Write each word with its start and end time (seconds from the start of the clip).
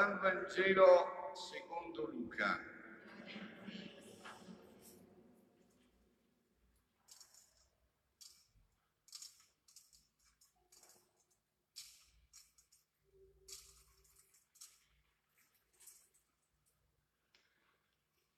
Dal 0.00 0.18
Vangelo 0.18 1.30
secondo 1.34 2.06
Luca. 2.06 2.58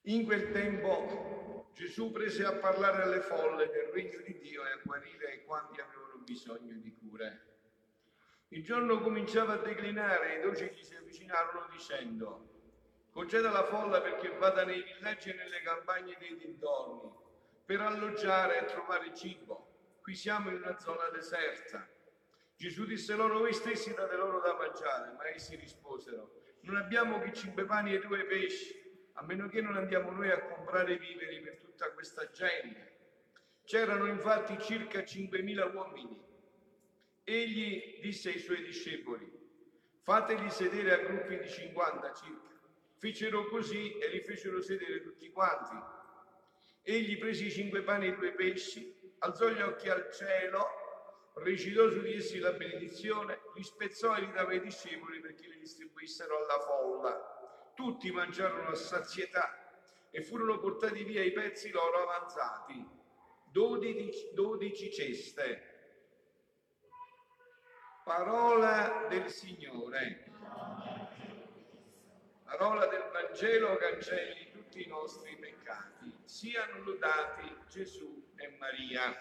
In 0.00 0.24
quel 0.24 0.50
tempo 0.50 1.70
Gesù 1.74 2.10
prese 2.10 2.44
a 2.44 2.54
parlare 2.54 3.04
alle 3.04 3.20
folle 3.20 3.68
del 3.68 3.92
regno 3.92 4.20
di 4.26 4.36
Dio 4.40 4.66
e 4.66 4.72
a 4.72 4.80
guarire 4.82 5.44
quanti 5.44 5.80
avevano 5.80 6.24
bisogno 6.24 6.74
di 6.74 6.92
cure. 6.96 7.51
Il 8.52 8.62
giorno 8.62 9.00
cominciava 9.00 9.54
a 9.54 9.56
declinare 9.56 10.34
e 10.34 10.38
i 10.38 10.42
dolci 10.42 10.70
gli 10.74 10.82
si 10.82 10.94
avvicinarono 10.94 11.68
dicendo 11.70 12.50
conceda 13.10 13.50
la 13.50 13.64
folla 13.64 14.02
perché 14.02 14.28
vada 14.36 14.62
nei 14.62 14.82
villaggi 14.82 15.30
e 15.30 15.34
nelle 15.34 15.62
campagne 15.62 16.16
dei 16.18 16.36
dintorni 16.36 17.10
per 17.64 17.80
alloggiare 17.80 18.60
e 18.60 18.64
trovare 18.66 19.14
cibo. 19.14 19.96
Qui 20.02 20.14
siamo 20.14 20.50
in 20.50 20.56
una 20.56 20.78
zona 20.78 21.08
deserta. 21.10 21.88
Gesù 22.54 22.84
disse 22.84 23.14
loro, 23.14 23.38
voi 23.38 23.54
stessi 23.54 23.94
date 23.94 24.16
loro 24.16 24.40
da 24.40 24.54
mangiare, 24.54 25.12
ma 25.12 25.26
essi 25.28 25.56
risposero, 25.56 26.42
non 26.60 26.76
abbiamo 26.76 27.20
che 27.20 27.32
cinque 27.32 27.64
pani 27.64 27.94
e 27.94 28.00
due 28.00 28.24
pesci 28.24 28.80
a 29.14 29.22
meno 29.22 29.48
che 29.48 29.62
non 29.62 29.76
andiamo 29.76 30.10
noi 30.10 30.30
a 30.30 30.42
comprare 30.42 30.98
viveri 30.98 31.40
per 31.40 31.56
tutta 31.56 31.90
questa 31.92 32.30
gente. 32.30 32.98
C'erano 33.64 34.04
infatti 34.06 34.58
circa 34.60 34.98
5.000 34.98 35.74
uomini. 35.74 36.31
Egli 37.24 38.00
disse 38.00 38.30
ai 38.30 38.38
suoi 38.38 38.62
discepoli, 38.62 39.30
fateli 40.02 40.50
sedere 40.50 40.92
a 40.92 41.04
gruppi 41.04 41.38
di 41.38 41.48
50 41.48 42.12
circa. 42.14 42.50
Fecero 42.98 43.46
così 43.48 43.98
e 43.98 44.08
li 44.08 44.20
fecero 44.20 44.60
sedere 44.60 45.02
tutti 45.02 45.30
quanti. 45.30 45.76
Egli 46.82 47.18
prese 47.18 47.44
i 47.44 47.50
cinque 47.50 47.82
pani 47.82 48.08
e 48.08 48.14
due 48.14 48.32
pesci, 48.32 48.94
alzò 49.18 49.48
gli 49.48 49.60
occhi 49.60 49.88
al 49.88 50.10
cielo, 50.12 50.66
recitò 51.34 51.88
su 51.90 52.00
di 52.00 52.14
essi 52.14 52.38
la 52.38 52.52
benedizione, 52.52 53.40
li 53.54 53.62
spezzò 53.62 54.16
e 54.16 54.20
li 54.20 54.32
dava 54.32 54.50
ai 54.50 54.60
discepoli 54.60 55.20
perché 55.20 55.46
li 55.48 55.58
distribuissero 55.58 56.36
alla 56.36 56.58
folla 56.60 57.32
tutti 57.74 58.10
mangiarono 58.10 58.68
a 58.68 58.74
sazietà 58.74 59.58
e 60.10 60.22
furono 60.22 60.58
portati 60.58 61.04
via 61.04 61.22
i 61.22 61.32
pezzi 61.32 61.70
loro 61.70 62.02
avanzati, 62.02 62.86
dodici, 63.50 64.28
dodici 64.34 64.92
ceste. 64.92 65.71
Parola 68.04 69.06
del 69.08 69.30
Signore. 69.30 70.24
Parola 72.42 72.86
del 72.86 73.08
Vangelo 73.12 73.76
cancelli 73.76 74.50
tutti 74.50 74.82
i 74.82 74.88
nostri 74.88 75.36
peccati. 75.36 76.12
Siano 76.24 76.82
lodati 76.82 77.54
Gesù 77.68 78.32
e 78.34 78.56
Maria. 78.58 79.14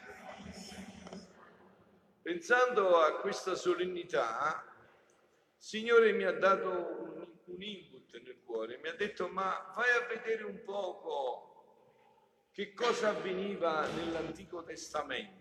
Pensando 2.23 2.98
a 3.02 3.20
questa 3.20 3.54
solennità, 3.54 4.66
il 4.66 5.64
Signore 5.64 6.11
mi 6.14 6.23
ha 6.23 6.34
dato 6.34 6.70
un, 6.70 7.28
un 7.45 7.61
input 7.61 8.20
nel 8.20 8.42
cuore, 8.44 8.80
mi 8.80 8.88
ha 8.88 8.95
detto 8.95 9.28
ma 9.28 9.73
vai 9.76 9.92
a 9.92 10.08
vedere 10.08 10.44
un 10.44 10.64
poco 10.64 12.48
che 12.52 12.73
cosa 12.73 13.10
avveniva 13.10 13.86
nell'Antico 13.89 14.64
Testamento. 14.64 15.41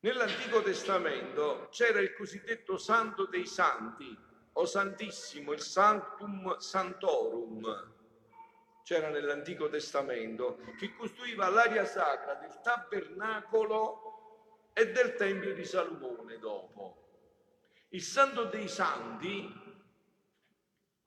Nell'Antico 0.00 0.62
Testamento 0.62 1.68
c'era 1.70 2.00
il 2.00 2.14
cosiddetto 2.14 2.78
Santo 2.78 3.26
dei 3.26 3.46
Santi 3.46 4.16
o 4.52 4.64
Santissimo, 4.64 5.52
il 5.52 5.60
Sanctum 5.60 6.56
Santorum, 6.56 7.94
c'era 8.82 9.10
nell'Antico 9.10 9.68
Testamento, 9.68 10.58
che 10.78 10.94
costruiva 10.94 11.50
l'aria 11.50 11.84
sacra 11.84 12.34
del 12.34 12.60
tabernacolo 12.62 14.70
e 14.72 14.90
del 14.90 15.14
Tempio 15.16 15.52
di 15.52 15.64
Salomone 15.64 16.38
dopo. 16.38 16.96
Il 17.90 18.02
Santo 18.02 18.44
dei 18.44 18.68
Santi 18.68 19.70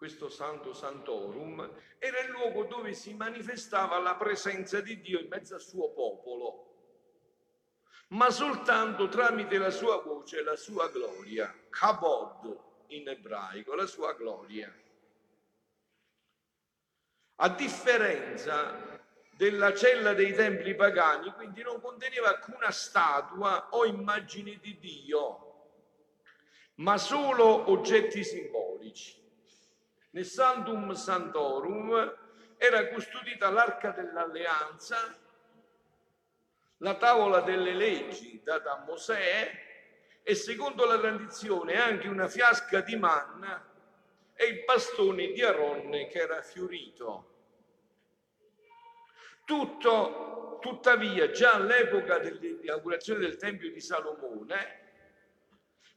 questo 0.04 0.28
Santo 0.28 0.74
Santorum, 0.74 1.62
era 1.98 2.20
il 2.20 2.30
luogo 2.30 2.66
dove 2.66 2.92
si 2.92 3.14
manifestava 3.14 4.00
la 4.00 4.18
presenza 4.18 4.82
di 4.82 5.00
Dio 5.00 5.18
in 5.18 5.30
mezzo 5.30 5.56
al 5.56 5.62
suo 5.62 5.94
popolo, 5.94 6.73
ma 8.14 8.30
soltanto 8.30 9.08
tramite 9.08 9.58
la 9.58 9.72
sua 9.72 10.02
voce 10.02 10.44
la 10.44 10.56
sua 10.56 10.88
gloria, 10.90 11.54
Kabod 11.70 12.60
in 12.88 13.08
ebraico, 13.08 13.76
la 13.76 13.88
sua 13.88 14.14
gloria. 14.14 14.72
A 17.36 17.50
differenza 17.50 19.02
della 19.36 19.74
cella 19.74 20.14
dei 20.14 20.34
templi 20.34 20.76
pagani, 20.76 21.32
quindi 21.34 21.64
non 21.64 21.82
conteneva 21.82 22.30
alcuna 22.30 22.70
statua 22.70 23.70
o 23.72 23.86
immagine 23.86 24.60
di 24.62 24.78
Dio, 24.78 25.72
ma 26.76 26.98
solo 27.00 27.72
oggetti 27.72 28.24
simbolici. 28.24 29.22
Nel 30.12 30.26
Santum 30.26 30.94
Santorum 30.94 32.16
era 32.58 32.88
custodita 32.90 33.50
l'arca 33.50 33.90
dell'alleanza, 33.90 35.18
la 36.84 36.96
tavola 36.96 37.40
delle 37.40 37.74
leggi 37.74 38.42
data 38.44 38.74
a 38.74 38.84
Mosè 38.86 39.52
e 40.22 40.36
secondo 40.36 40.86
la 40.86 41.00
tradizione 41.00 41.82
anche 41.82 42.10
una 42.10 42.28
fiasca 42.28 42.82
di 42.82 42.98
manna 42.98 43.66
e 44.34 44.46
il 44.46 44.64
bastone 44.66 45.32
di 45.32 45.42
Aronne 45.42 46.08
che 46.08 46.20
era 46.20 46.42
fiorito. 46.42 47.30
Tutto, 49.46 50.60
tuttavia, 50.62 51.30
già 51.32 51.54
all'epoca 51.54 52.20
dell'inaugurazione 52.20 53.22
del 53.22 53.38
Tempio 53.38 53.72
di 53.72 53.80
Salomone, 53.80 54.82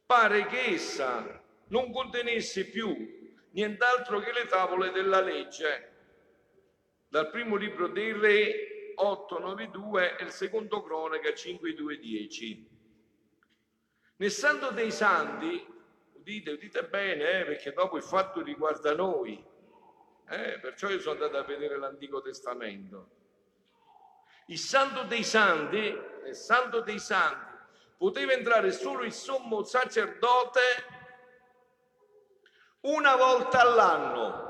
pare 0.05 0.47
che 0.47 0.67
essa 0.67 1.45
non 1.69 1.91
contenesse 1.91 2.67
più 2.67 2.95
nient'altro 3.51 4.21
che 4.21 4.33
le 4.33 4.47
tavole 4.47 4.93
della 4.93 5.21
legge, 5.21 5.95
dal 7.09 7.31
primo 7.31 7.57
libro 7.57 7.89
dei 7.89 8.13
Re 8.13 8.76
892 8.97 10.17
e 10.17 10.25
il 10.25 10.31
secondo 10.31 10.83
Cronaca 10.83 11.33
5210. 11.33 12.69
Nel 14.17 14.31
Santo 14.31 14.71
dei 14.71 14.91
Santi, 14.91 15.67
udite, 16.15 16.51
udite 16.53 16.85
bene, 16.85 17.41
eh, 17.41 17.45
perché 17.45 17.73
dopo 17.73 17.97
il 17.97 18.03
fatto 18.03 18.43
riguarda 18.43 18.95
noi, 18.95 19.45
eh, 20.29 20.59
perciò 20.59 20.89
io 20.89 21.01
sono 21.01 21.15
andato 21.15 21.37
a 21.37 21.45
vedere 21.45 21.79
l'Antico 21.79 22.23
Testamento. 22.23 23.11
Il 24.47 24.59
Santo 24.59 25.03
dei 25.05 25.25
Santi, 25.25 25.79
nel 26.23 26.35
Santo 26.35 26.81
dei 26.81 26.99
Santi, 26.99 27.45
poteva 27.97 28.33
entrare 28.33 28.73
solo 28.73 29.05
il 29.05 29.13
sommo 29.13 29.63
sacerdote 29.65 30.61
una 32.81 33.17
volta 33.17 33.61
all'anno 33.61 34.46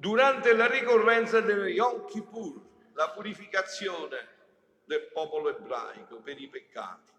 durante 0.00 0.54
la 0.54 0.66
ricorrenza 0.66 1.40
del 1.40 1.68
Yom 1.68 2.06
Kippur, 2.06 2.58
la 2.94 3.10
purificazione 3.10 4.38
del 4.86 5.10
popolo 5.12 5.50
ebraico 5.54 6.22
per 6.22 6.40
i 6.40 6.48
peccati. 6.48 7.12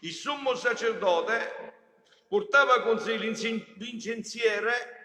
Il 0.00 0.12
sommo 0.12 0.54
sacerdote 0.54 1.72
portava 2.28 2.82
con 2.82 2.98
sé 2.98 3.16
l'incensiere 3.16 5.00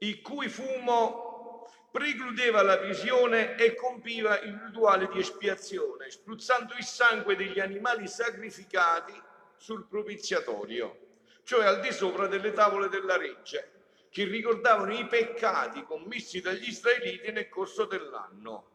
il 0.00 0.20
cui 0.20 0.48
fumo 0.50 1.70
precludeva 1.90 2.60
la 2.60 2.76
visione 2.76 3.54
e 3.56 3.74
compiva 3.74 4.38
il 4.40 4.60
rituale 4.66 5.08
di 5.10 5.20
espiazione, 5.20 6.10
spruzzando 6.10 6.74
il 6.74 6.84
sangue 6.84 7.34
degli 7.34 7.60
animali 7.60 8.08
sacrificati 8.08 9.18
sul 9.56 9.86
propiziatorio, 9.88 10.98
cioè 11.44 11.64
al 11.64 11.80
di 11.80 11.92
sopra 11.92 12.26
delle 12.26 12.52
tavole 12.52 12.90
della 12.90 13.16
regge, 13.16 13.73
che 14.14 14.26
ricordavano 14.26 14.96
i 14.96 15.08
peccati 15.08 15.82
commessi 15.82 16.40
dagli 16.40 16.68
israeliti 16.68 17.32
nel 17.32 17.48
corso 17.48 17.84
dell'anno. 17.84 18.70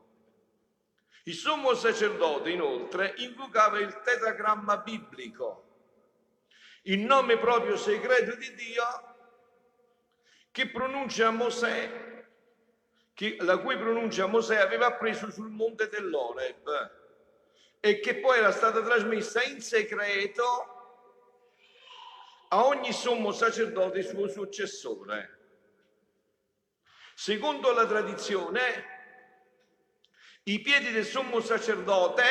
Il 1.24 1.34
sommo 1.34 1.74
sacerdote, 1.76 2.50
inoltre, 2.50 3.14
invocava 3.20 3.80
il 3.80 4.02
tetagramma 4.04 4.80
biblico, 4.80 5.70
il 6.82 7.00
nome 7.00 7.38
proprio 7.38 7.78
segreto 7.78 8.36
di 8.36 8.54
Dio 8.54 8.84
che 10.52 10.70
pronuncia 10.70 11.32
Mosè, 11.32 12.28
che, 13.14 13.38
la 13.40 13.60
cui 13.60 13.78
pronuncia 13.78 14.26
Mosè 14.26 14.58
aveva 14.58 14.88
appreso 14.88 15.32
sul 15.32 15.52
monte 15.52 15.88
dell'Oreb 15.88 16.98
e 17.80 18.02
che 18.02 18.20
poi 18.20 18.40
era 18.40 18.52
stata 18.52 18.84
trasmessa 18.84 19.42
in 19.42 19.62
segreto 19.62 20.79
a 22.50 22.66
ogni 22.66 22.94
sommo 22.94 23.32
sacerdote 23.32 24.04
suo 24.04 24.28
successore. 24.28 25.38
Secondo 27.14 27.72
la 27.72 27.86
tradizione, 27.86 28.98
i 30.44 30.60
piedi 30.62 30.92
del 30.92 31.06
sommo 31.06 31.42
sacerdote 31.42 32.24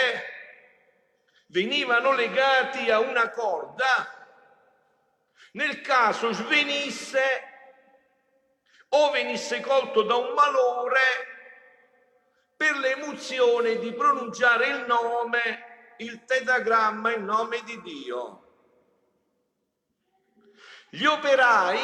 venivano 1.49 2.13
legati 2.13 2.91
a 2.91 2.99
una 2.99 3.31
corda 3.31 4.19
nel 5.53 5.81
caso 5.81 6.33
svenisse 6.33 7.21
o 8.91 9.11
venisse 9.11 9.61
colto 9.61 10.03
da 10.03 10.17
un 10.17 10.33
malore 10.35 11.01
per 12.57 12.77
l'emozione 12.77 13.79
di 13.79 13.93
pronunciare 13.93 14.67
il 14.69 14.85
nome, 14.87 15.95
il 15.99 16.25
tetagramma, 16.25 17.13
il 17.13 17.23
nome 17.23 17.63
di 17.63 17.81
Dio. 17.83 18.48
Gli 20.91 21.05
operai 21.05 21.79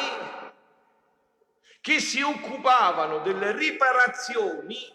che 1.81 2.01
si 2.01 2.23
occupavano 2.23 3.19
delle 3.19 3.53
riparazioni 3.53 4.93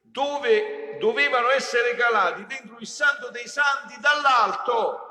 dove 0.00 0.98
dovevano 0.98 1.50
essere 1.50 1.94
calati 1.94 2.44
dentro 2.46 2.78
il 2.78 2.86
santo 2.86 3.30
dei 3.30 3.46
santi 3.46 3.98
dall'alto, 4.00 5.08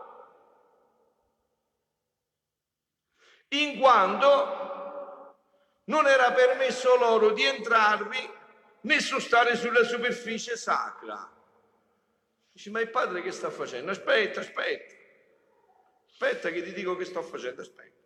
in 3.50 3.80
quanto 3.80 5.36
non 5.86 6.08
era 6.08 6.32
permesso 6.32 6.96
loro 6.98 7.32
di 7.32 7.44
entrarvi 7.44 8.34
né 8.82 9.00
stare 9.00 9.56
sulla 9.56 9.84
superficie 9.84 10.56
sacra. 10.56 11.30
Dici, 12.52 12.70
ma 12.70 12.80
il 12.82 12.90
padre 12.90 13.22
che 13.22 13.32
sta 13.32 13.50
facendo? 13.50 13.92
Aspetta, 13.92 14.42
aspetta, 14.42 14.96
aspetta 16.12 16.50
che 16.50 16.62
ti 16.62 16.74
dico 16.74 16.96
che 16.96 17.06
sto 17.06 17.24
facendo, 17.24 17.62
aspetta. 17.62 18.00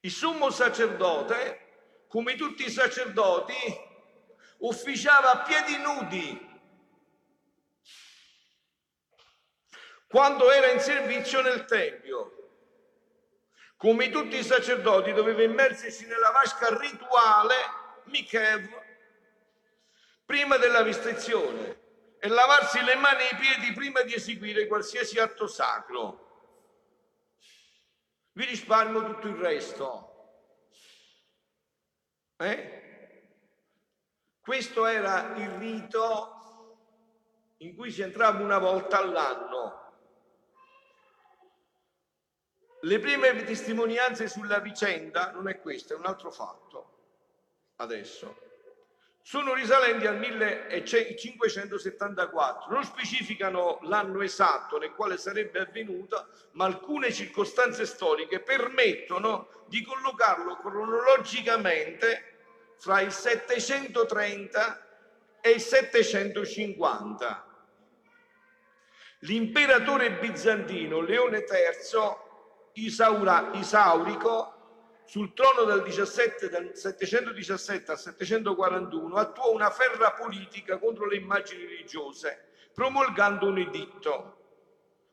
Il 0.00 0.10
sommo 0.10 0.50
sacerdote, 0.50 2.04
come 2.08 2.34
tutti 2.34 2.64
i 2.64 2.70
sacerdoti, 2.70 3.54
ufficiava 4.58 5.32
a 5.32 5.42
piedi 5.42 5.76
nudi 5.78 6.54
quando 10.08 10.50
era 10.50 10.70
in 10.70 10.80
servizio 10.80 11.40
nel 11.42 11.64
Tempio. 11.64 12.32
Come 13.76 14.08
tutti 14.08 14.36
i 14.36 14.44
sacerdoti 14.44 15.12
doveva 15.12 15.42
immergersi 15.42 16.06
nella 16.06 16.30
vasca 16.30 16.74
rituale 16.78 17.54
Mikev 18.04 18.66
prima 20.24 20.56
della 20.56 20.82
vestizione 20.82 21.85
e 22.18 22.28
lavarsi 22.28 22.82
le 22.82 22.94
mani 22.96 23.22
e 23.22 23.34
i 23.34 23.36
piedi 23.36 23.72
prima 23.72 24.02
di 24.02 24.14
eseguire 24.14 24.66
qualsiasi 24.66 25.18
atto 25.18 25.46
sacro. 25.46 26.24
Vi 28.32 28.44
risparmio 28.44 29.04
tutto 29.04 29.28
il 29.28 29.36
resto. 29.36 30.12
Eh? 32.36 32.76
Questo 34.40 34.86
era 34.86 35.34
il 35.36 35.50
rito 35.50 36.36
in 37.58 37.74
cui 37.74 37.90
si 37.90 38.02
entrava 38.02 38.42
una 38.42 38.58
volta 38.58 38.98
all'anno. 38.98 39.84
Le 42.82 42.98
prime 42.98 43.44
testimonianze 43.44 44.28
sulla 44.28 44.60
vicenda 44.60 45.32
non 45.32 45.48
è 45.48 45.60
questo, 45.60 45.94
è 45.94 45.96
un 45.96 46.06
altro 46.06 46.30
fatto. 46.30 46.92
Adesso 47.76 48.45
sono 49.26 49.54
risalenti 49.54 50.06
al 50.06 50.18
1574, 50.18 52.72
non 52.72 52.84
specificano 52.84 53.80
l'anno 53.82 54.22
esatto 54.22 54.78
nel 54.78 54.92
quale 54.92 55.18
sarebbe 55.18 55.58
avvenuta, 55.58 56.24
ma 56.52 56.66
alcune 56.66 57.12
circostanze 57.12 57.86
storiche 57.86 58.38
permettono 58.38 59.48
di 59.66 59.82
collocarlo 59.82 60.58
cronologicamente 60.58 62.34
fra 62.78 63.00
il 63.00 63.10
730 63.10 64.86
e 65.40 65.50
il 65.50 65.60
750. 65.60 67.44
L'imperatore 69.22 70.20
bizantino 70.20 71.00
Leone 71.00 71.38
III 71.38 71.44
Isaura, 72.74 73.50
Isaurico 73.54 74.55
sul 75.06 75.32
trono 75.34 75.62
del, 75.64 75.82
17, 75.82 76.48
del 76.48 76.70
717 76.74 77.92
al 77.92 77.98
741 77.98 79.16
attuò 79.16 79.52
una 79.52 79.70
ferra 79.70 80.12
politica 80.12 80.78
contro 80.78 81.06
le 81.06 81.16
immagini 81.16 81.64
religiose, 81.64 82.48
promulgando 82.74 83.46
un 83.46 83.58
editto. 83.58 84.32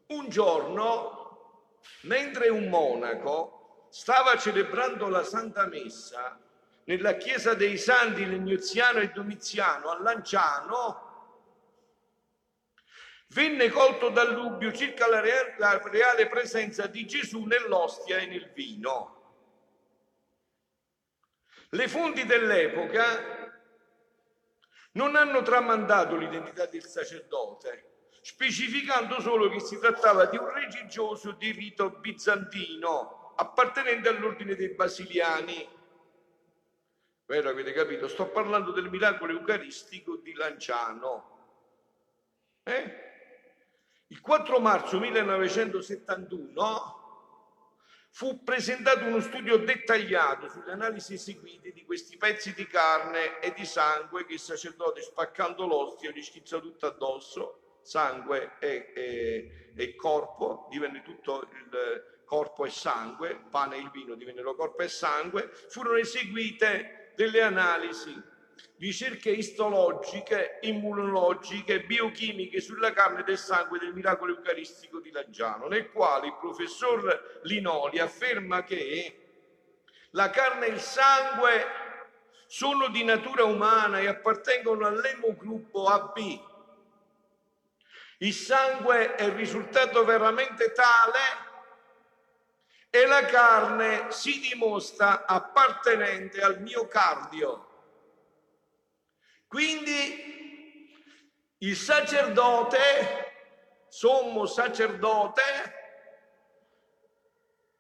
Un 0.08 0.30
giorno, 0.30 1.80
mentre 2.02 2.50
un 2.50 2.70
monaco 2.70 3.88
stava 3.90 4.36
celebrando 4.38 5.08
la 5.08 5.24
Santa 5.24 5.68
Messa, 5.68 6.40
nella 6.86 7.16
chiesa 7.16 7.54
dei 7.54 7.78
santi 7.78 8.28
Legnoziano 8.28 9.00
e 9.00 9.12
Domiziano 9.12 9.90
a 9.90 10.02
Lanciano, 10.02 11.12
venne 13.28 13.70
colto 13.70 14.10
dal 14.10 14.34
dubbio 14.34 14.72
circa 14.74 15.08
la 15.08 15.22
reale 15.22 16.28
presenza 16.28 16.88
di 16.88 17.06
Gesù 17.06 17.44
nell'ostia 17.44 18.18
e 18.18 18.26
nel 18.26 18.52
vino. 18.54 19.22
Le 21.74 21.88
fonti 21.88 22.26
dell'epoca 22.26 23.52
non 24.94 25.16
hanno 25.16 25.42
tramandato 25.42 26.16
l'identità 26.16 26.68
del 26.68 26.84
sacerdote, 26.84 28.12
specificando 28.22 29.20
solo 29.20 29.50
che 29.50 29.60
si 29.60 29.80
trattava 29.80 30.26
di 30.26 30.38
un 30.38 30.54
religioso 30.54 31.32
di 31.32 31.52
rito 31.52 31.90
bizantino 31.90 33.34
appartenente 33.38 34.10
all'ordine 34.10 34.56
dei 34.56 34.70
basiliani 34.70 35.82
Vero, 37.26 37.50
avete 37.50 37.72
capito? 37.72 38.08
Sto 38.08 38.28
parlando 38.28 38.72
del 38.72 38.90
miracolo 38.90 39.32
eucaristico 39.32 40.18
di 40.18 40.34
Lanciano. 40.34 41.30
Eh? 42.64 43.12
Il 44.08 44.20
4 44.20 44.60
marzo 44.60 45.00
1971 45.00 47.03
fu 48.14 48.44
presentato 48.44 49.06
uno 49.06 49.20
studio 49.20 49.58
dettagliato 49.58 50.48
sulle 50.48 50.72
analisi 50.72 51.16
eseguite 51.16 51.72
di 51.72 51.84
questi 51.84 52.16
pezzi 52.16 52.54
di 52.54 52.68
carne 52.68 53.40
e 53.40 53.54
di 53.54 53.66
sangue 53.66 54.24
che 54.26 54.34
il 54.34 54.40
sacerdote 54.40 55.02
spaccando 55.02 55.66
l'ostia 55.66 56.12
gli 56.12 56.22
schizza 56.22 56.60
tutto 56.60 56.86
addosso, 56.86 57.80
sangue 57.82 58.52
e, 58.60 58.92
e, 58.94 59.72
e 59.76 59.96
corpo, 59.96 60.68
divenne 60.70 61.02
tutto 61.02 61.50
il 61.54 62.22
corpo 62.24 62.66
e 62.66 62.70
sangue, 62.70 63.46
pane 63.50 63.78
e 63.78 63.80
il 63.80 63.90
vino 63.90 64.14
divennero 64.14 64.54
corpo 64.54 64.84
e 64.84 64.90
sangue, 64.90 65.50
furono 65.70 65.98
eseguite 65.98 67.14
delle 67.16 67.42
analisi, 67.42 68.14
ricerche 68.78 69.30
istologiche, 69.30 70.60
immunologiche, 70.62 71.82
biochimiche 71.82 72.60
sulla 72.60 72.92
carne 72.92 73.24
del 73.24 73.38
sangue 73.38 73.80
del 73.80 73.94
miracolo 73.94 74.36
eucaristico 74.36 75.00
di 75.00 75.12
Laggiano, 75.12 75.68
nel 75.68 75.90
quale 75.92 76.28
il 76.28 76.38
professor 76.38 77.40
Linoli 77.44 78.00
afferma 78.00 78.64
che 78.64 79.20
la 80.12 80.30
carne 80.30 80.68
e 80.68 80.72
il 80.72 80.80
sangue 80.80 81.66
sono 82.46 82.90
di 82.90 83.04
natura 83.04 83.46
umana 83.46 84.00
e 84.00 84.08
appartengono 84.08 84.86
all'emogruppo 84.86 85.88
AB. 85.88 86.18
Il 88.20 88.34
sangue 88.34 89.16
è 89.16 89.34
risultato 89.34 90.06
veramente 90.06 90.72
tale 90.72 91.52
e 92.90 93.08
la 93.08 93.26
carne 93.26 94.12
si 94.12 94.40
dimostra 94.40 95.26
appartenente 95.26 96.42
al 96.42 96.62
miocardio. 96.62 97.73
Quindi 99.54 100.90
il 101.60 101.76
sacerdote, 101.76 102.80
sommo 103.88 104.48
sacerdote, 104.48 105.44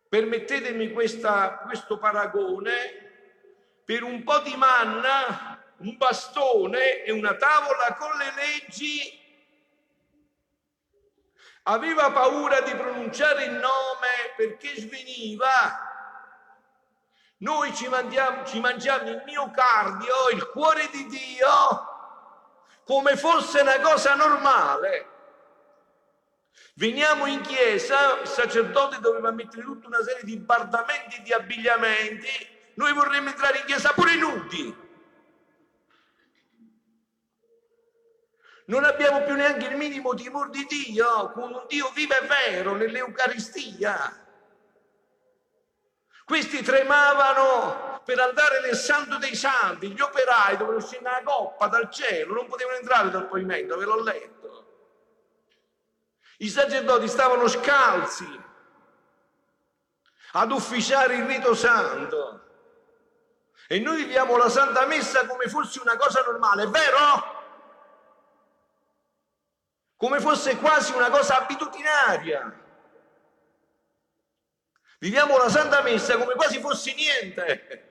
permettetemi 0.08 0.92
questa, 0.92 1.64
questo 1.66 1.98
paragone, 1.98 3.82
per 3.84 4.04
un 4.04 4.22
po' 4.22 4.38
di 4.42 4.56
manna, 4.56 5.74
un 5.78 5.98
bastone 5.98 7.02
e 7.02 7.12
una 7.12 7.36
tavola 7.38 7.96
con 7.98 8.12
le 8.20 8.34
leggi 8.36 9.20
aveva 11.64 12.12
paura 12.12 12.62
di 12.62 12.76
pronunciare 12.76 13.46
il 13.46 13.54
nome 13.54 14.34
perché 14.38 14.80
sveniva. 14.80 15.93
Noi 17.44 17.76
ci, 17.76 17.90
mandiamo, 17.90 18.46
ci 18.46 18.62
mangiamo 18.62 19.10
il 19.10 19.22
miocardio, 19.26 20.30
il 20.32 20.48
cuore 20.48 20.88
di 20.90 21.06
Dio, 21.08 21.50
come 22.86 23.18
fosse 23.18 23.60
una 23.60 23.82
cosa 23.82 24.16
normale. 24.16 25.10
Veniamo 26.76 27.26
in 27.26 27.42
chiesa, 27.42 28.22
il 28.22 28.28
sacerdote 28.28 29.00
doveva 29.02 29.32
mettere 29.32 29.62
tutta 29.64 29.88
una 29.88 30.02
serie 30.02 30.24
di 30.24 30.38
bardamenti, 30.38 31.22
di 31.22 31.34
abbigliamenti, 31.34 32.48
noi 32.76 32.94
vorremmo 32.94 33.28
entrare 33.28 33.58
in 33.58 33.66
chiesa 33.66 33.92
pure 33.92 34.16
nudi. 34.16 34.82
Non 38.68 38.86
abbiamo 38.86 39.22
più 39.24 39.36
neanche 39.36 39.68
il 39.68 39.76
minimo 39.76 40.14
timore 40.14 40.50
di 40.50 40.66
Dio, 40.66 41.30
con 41.32 41.52
un 41.52 41.66
Dio 41.68 41.92
vivo 41.94 42.14
e 42.14 42.26
vero 42.26 42.74
nell'Eucaristia. 42.74 44.23
Questi 46.26 46.62
tremavano 46.62 48.02
per 48.06 48.20
andare 48.20 48.62
nel 48.62 48.76
santo 48.76 49.18
dei 49.18 49.36
santi, 49.36 49.92
gli 49.92 50.02
operai 50.02 50.58
dovevano 50.58 50.84
uscire 50.84 51.00
una 51.00 51.22
coppa 51.24 51.68
dal 51.68 51.90
cielo, 51.90 52.34
non 52.34 52.48
potevano 52.48 52.78
entrare 52.78 53.10
dal 53.10 53.28
pavimento, 53.28 53.78
ve 53.78 53.86
l'ho 53.86 54.02
letto. 54.02 54.68
I 56.38 56.50
sacerdoti 56.50 57.08
stavano 57.08 57.48
scalzi 57.48 58.42
ad 60.34 60.52
ufficiare 60.52 61.16
il 61.16 61.26
rito 61.26 61.54
santo. 61.54 62.42
E 63.68 63.80
noi 63.80 63.98
viviamo 63.98 64.36
la 64.36 64.50
Santa 64.50 64.86
Messa 64.86 65.26
come 65.26 65.48
fosse 65.48 65.80
una 65.80 65.96
cosa 65.96 66.22
normale, 66.22 66.68
vero? 66.68 67.42
Come 69.96 70.20
fosse 70.20 70.58
quasi 70.58 70.94
una 70.94 71.10
cosa 71.10 71.38
abitudinaria. 71.38 72.63
Viviamo 75.04 75.38
la 75.38 75.50
Santa 75.50 75.82
Messa 75.82 76.18
come 76.18 76.34
quasi 76.34 76.62
fosse 76.62 76.94
niente. 76.94 77.90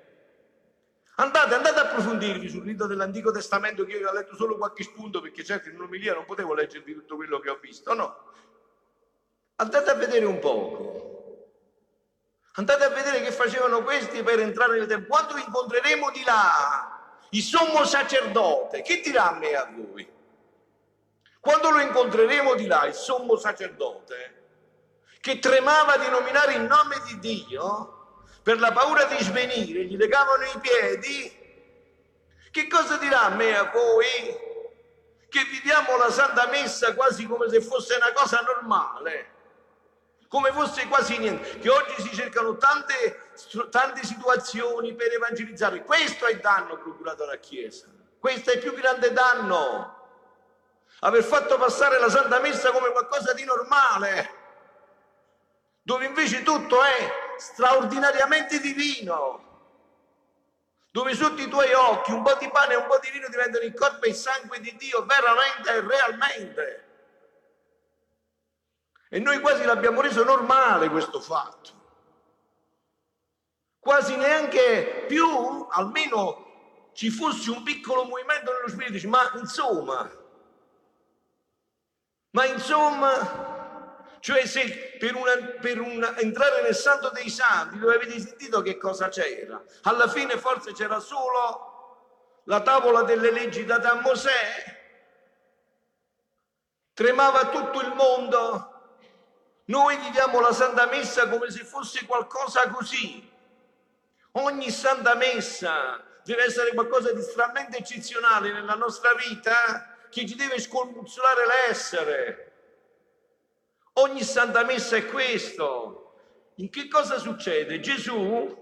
Andate, 1.16 1.54
andate 1.54 1.78
a 1.78 1.83
approfondirvi 1.83 2.49
sul 2.49 2.64
rito 2.64 2.87
dell'Antico 2.87 3.31
Testamento 3.31 3.85
che 3.85 3.99
io 3.99 4.09
ho 4.09 4.14
letto 4.14 4.35
solo 4.35 4.57
qualche 4.57 4.83
spunto 4.83 5.21
perché 5.21 5.45
certo 5.45 5.69
in 5.69 5.75
un'omilia 5.75 6.14
non 6.14 6.25
potevo 6.25 6.54
leggervi 6.54 6.95
tutto 6.95 7.16
quello 7.16 7.38
che 7.38 7.50
ho 7.50 7.59
visto, 7.61 7.92
no. 7.92 8.16
Andate 9.57 9.90
a 9.90 9.95
vedere 9.95 10.25
un 10.25 10.38
poco. 10.38 11.50
Andate 12.54 12.85
a 12.85 12.88
vedere 12.88 13.21
che 13.21 13.31
facevano 13.31 13.83
questi 13.83 14.23
per 14.23 14.40
entrare 14.40 14.78
nel 14.78 14.87
tempo. 14.87 15.09
Quando 15.09 15.37
incontreremo 15.37 16.11
di 16.12 16.25
là 16.25 17.26
il 17.28 17.42
sommo 17.42 17.85
sacerdote, 17.85 18.81
che 18.81 19.02
dirà 19.02 19.33
a 19.33 19.38
me 19.38 19.50
e 19.50 19.54
a 19.54 19.71
voi? 19.71 20.11
Quando 21.40 21.71
lo 21.73 21.81
incontreremo 21.81 22.54
di 22.54 22.66
là, 22.66 22.87
il 22.87 22.95
sommo 22.95 23.37
sacerdote, 23.37 24.41
che 25.23 25.38
tremava 25.38 25.99
di 25.99 26.09
nominare 26.09 26.55
il 26.55 26.62
nome 26.62 27.00
di 27.07 27.21
Dio, 27.21 28.17
per 28.43 28.59
la 28.59 28.73
paura 28.73 29.05
di 29.05 29.23
svenire, 29.23 29.85
gli 29.85 29.97
legavano 29.97 30.43
i 30.43 30.59
piedi, 30.61 31.41
che 32.50 32.67
cosa 32.67 32.97
dirà 32.97 33.23
a 33.23 33.29
me 33.29 33.57
a 33.57 33.71
voi? 33.71 34.50
Che 35.29 35.45
viviamo 35.45 35.97
la 35.97 36.11
Santa 36.11 36.49
Messa 36.49 36.93
quasi 36.97 37.25
come 37.29 37.49
se 37.49 37.61
fosse 37.61 37.95
una 37.95 38.12
cosa 38.12 38.41
normale 38.41 39.31
come 40.33 40.50
fosse 40.50 40.88
quasi 40.88 41.19
niente, 41.19 41.59
che 41.59 41.69
oggi 41.69 42.00
si 42.00 42.14
cercano 42.14 42.57
tante, 42.57 43.33
tante 43.69 44.02
situazioni 44.02 44.95
per 44.95 45.12
evangelizzare. 45.12 45.85
Questo 45.85 46.25
è 46.25 46.33
il 46.33 46.41
danno 46.41 46.79
procurato 46.79 47.25
alla 47.25 47.37
Chiesa, 47.37 47.85
questo 48.19 48.50
è 48.50 48.55
il 48.55 48.61
più 48.61 48.73
grande 48.73 49.12
danno. 49.12 50.00
Aver 51.00 51.23
fatto 51.23 51.59
passare 51.59 51.99
la 51.99 52.09
Santa 52.09 52.41
Messa 52.41 52.71
come 52.71 52.93
qualcosa 52.93 53.35
di 53.35 53.45
normale, 53.45 54.41
dove 55.83 56.07
invece 56.07 56.43
tutto 56.43 56.83
è 56.83 57.12
straordinariamente 57.37 58.61
divino 58.61 59.51
dove 60.93 61.15
sotto 61.15 61.41
i 61.41 61.49
tuoi 61.49 61.73
occhi 61.73 62.12
un 62.12 62.23
po' 62.23 62.35
di 62.35 62.51
pane 62.51 62.75
e 62.75 62.77
un 62.77 62.87
po' 62.87 62.99
di 62.99 63.11
vino 63.11 63.27
diventano 63.29 63.65
il 63.65 63.73
corpo 63.73 64.05
e 64.05 64.11
il 64.11 64.15
sangue 64.15 64.61
di 64.61 64.77
Dio 64.77 65.05
veramente 65.07 65.71
e 65.71 65.81
realmente. 65.81 66.87
E 69.09 69.19
noi 69.19 69.41
quasi 69.41 69.65
l'abbiamo 69.65 70.03
reso 70.03 70.23
normale 70.23 70.91
questo 70.91 71.19
fatto. 71.19 71.81
Quasi 73.79 74.17
neanche 74.17 75.07
più, 75.09 75.67
almeno 75.71 76.91
ci 76.93 77.09
fosse 77.09 77.51
un 77.51 77.62
piccolo 77.62 78.05
movimento 78.05 78.53
nello 78.53 78.69
spirito, 78.69 79.09
ma 79.09 79.33
insomma, 79.37 80.11
ma 82.33 82.45
insomma, 82.45 83.51
cioè 84.23 84.47
se 84.47 84.97
per, 84.99 85.17
una, 85.17 85.35
per 85.61 85.81
una, 85.81 86.17
entrare 86.17 86.62
nel 86.62 86.76
santo 86.76 87.11
dei 87.11 87.29
santi 87.29 87.79
dove 87.79 87.97
avete 87.97 88.21
sentito 88.21 88.62
che 88.62 88.79
cosa 88.79 89.09
c'era, 89.09 89.61
alla 89.83 90.09
fine 90.09 90.38
forse 90.38 90.73
c'era 90.73 91.00
solo 91.00 92.41
la 92.45 92.61
tavola 92.61 93.02
delle 93.02 93.33
leggi 93.33 93.64
date 93.64 93.88
a 93.88 93.95
Mosè, 93.95 94.81
tremava 96.95 97.49
tutto 97.49 97.81
il 97.81 97.93
mondo 97.95 98.73
noi 99.64 99.97
viviamo 99.97 100.41
la 100.41 100.52
Santa 100.52 100.87
Messa 100.87 101.29
come 101.29 101.50
se 101.50 101.64
fosse 101.64 102.05
qualcosa 102.05 102.69
così. 102.69 103.31
Ogni 104.33 104.71
Santa 104.71 105.14
Messa 105.14 106.02
deve 106.25 106.45
essere 106.45 106.75
qualcosa 106.75 107.12
di 107.12 107.21
estremamente 107.21 107.79
eccezionale 107.79 108.52
nella 108.52 108.75
nostra 108.75 109.14
vita 109.14 109.97
che 110.11 110.26
ci 110.26 110.35
deve 110.35 110.61
scombussolare 110.61 111.43
l'essere. 111.47 112.51
Ogni 113.94 114.22
Santa 114.22 114.64
Messa 114.64 114.96
è 114.96 115.06
questo. 115.06 116.14
In 116.56 116.70
che 116.70 116.88
cosa 116.88 117.18
succede? 117.18 117.80
Gesù 117.80 118.61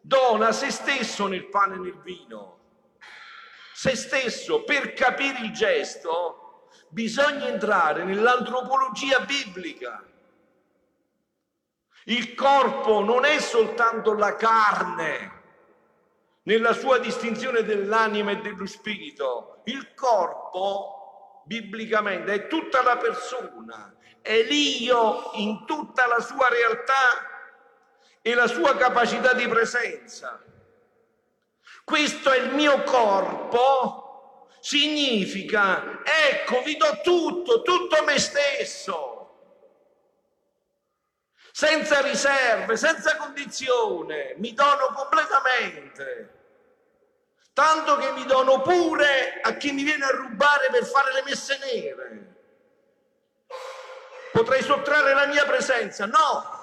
dona 0.00 0.52
se 0.52 0.70
stesso 0.70 1.26
nel 1.26 1.48
pane 1.48 1.74
e 1.74 1.78
nel 1.78 2.00
vino. 2.02 2.58
Se 3.72 3.96
stesso, 3.96 4.62
per 4.64 4.92
capire 4.92 5.40
il 5.40 5.52
gesto, 5.52 6.68
bisogna 6.88 7.48
entrare 7.48 8.04
nell'antropologia 8.04 9.20
biblica. 9.20 10.06
Il 12.04 12.34
corpo 12.34 13.00
non 13.00 13.24
è 13.24 13.38
soltanto 13.40 14.12
la 14.14 14.36
carne 14.36 15.40
nella 16.42 16.72
sua 16.72 16.98
distinzione 16.98 17.62
dell'anima 17.62 18.32
e 18.32 18.36
dello 18.38 18.66
spirito. 18.66 19.62
Il 19.64 19.94
corpo, 19.94 21.01
biblicamente, 21.44 22.32
è 22.32 22.46
tutta 22.46 22.82
la 22.82 22.96
persona, 22.96 23.94
è 24.20 24.42
l'io 24.42 25.30
in 25.34 25.64
tutta 25.66 26.06
la 26.06 26.20
sua 26.20 26.48
realtà 26.48 27.28
e 28.22 28.34
la 28.34 28.46
sua 28.46 28.76
capacità 28.76 29.32
di 29.34 29.48
presenza. 29.48 30.42
Questo 31.84 32.30
è 32.30 32.38
il 32.38 32.54
mio 32.54 32.82
corpo, 32.82 34.48
significa, 34.60 36.02
ecco, 36.04 36.62
vi 36.62 36.76
do 36.76 37.00
tutto, 37.02 37.62
tutto 37.62 38.04
me 38.04 38.18
stesso 38.18 39.22
senza 41.52 42.00
riserve, 42.00 42.76
senza 42.76 43.16
condizione, 43.16 44.34
mi 44.38 44.54
dono 44.54 44.86
completamente. 44.94 46.41
Tanto 47.52 47.96
che 47.96 48.12
mi 48.12 48.24
dono 48.24 48.62
pure 48.62 49.40
a 49.42 49.52
chi 49.56 49.72
mi 49.72 49.82
viene 49.82 50.04
a 50.04 50.10
rubare 50.10 50.68
per 50.70 50.84
fare 50.86 51.12
le 51.12 51.22
messe 51.24 51.58
nere. 51.58 52.34
Potrei 54.32 54.62
sottrarre 54.62 55.12
la 55.12 55.26
mia 55.26 55.44
presenza? 55.44 56.06
No, 56.06 56.60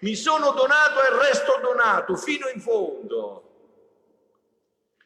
mi 0.00 0.14
sono 0.14 0.50
donato 0.50 1.02
e 1.02 1.18
resto 1.18 1.58
donato 1.62 2.16
fino 2.16 2.48
in 2.48 2.60
fondo. 2.60 3.42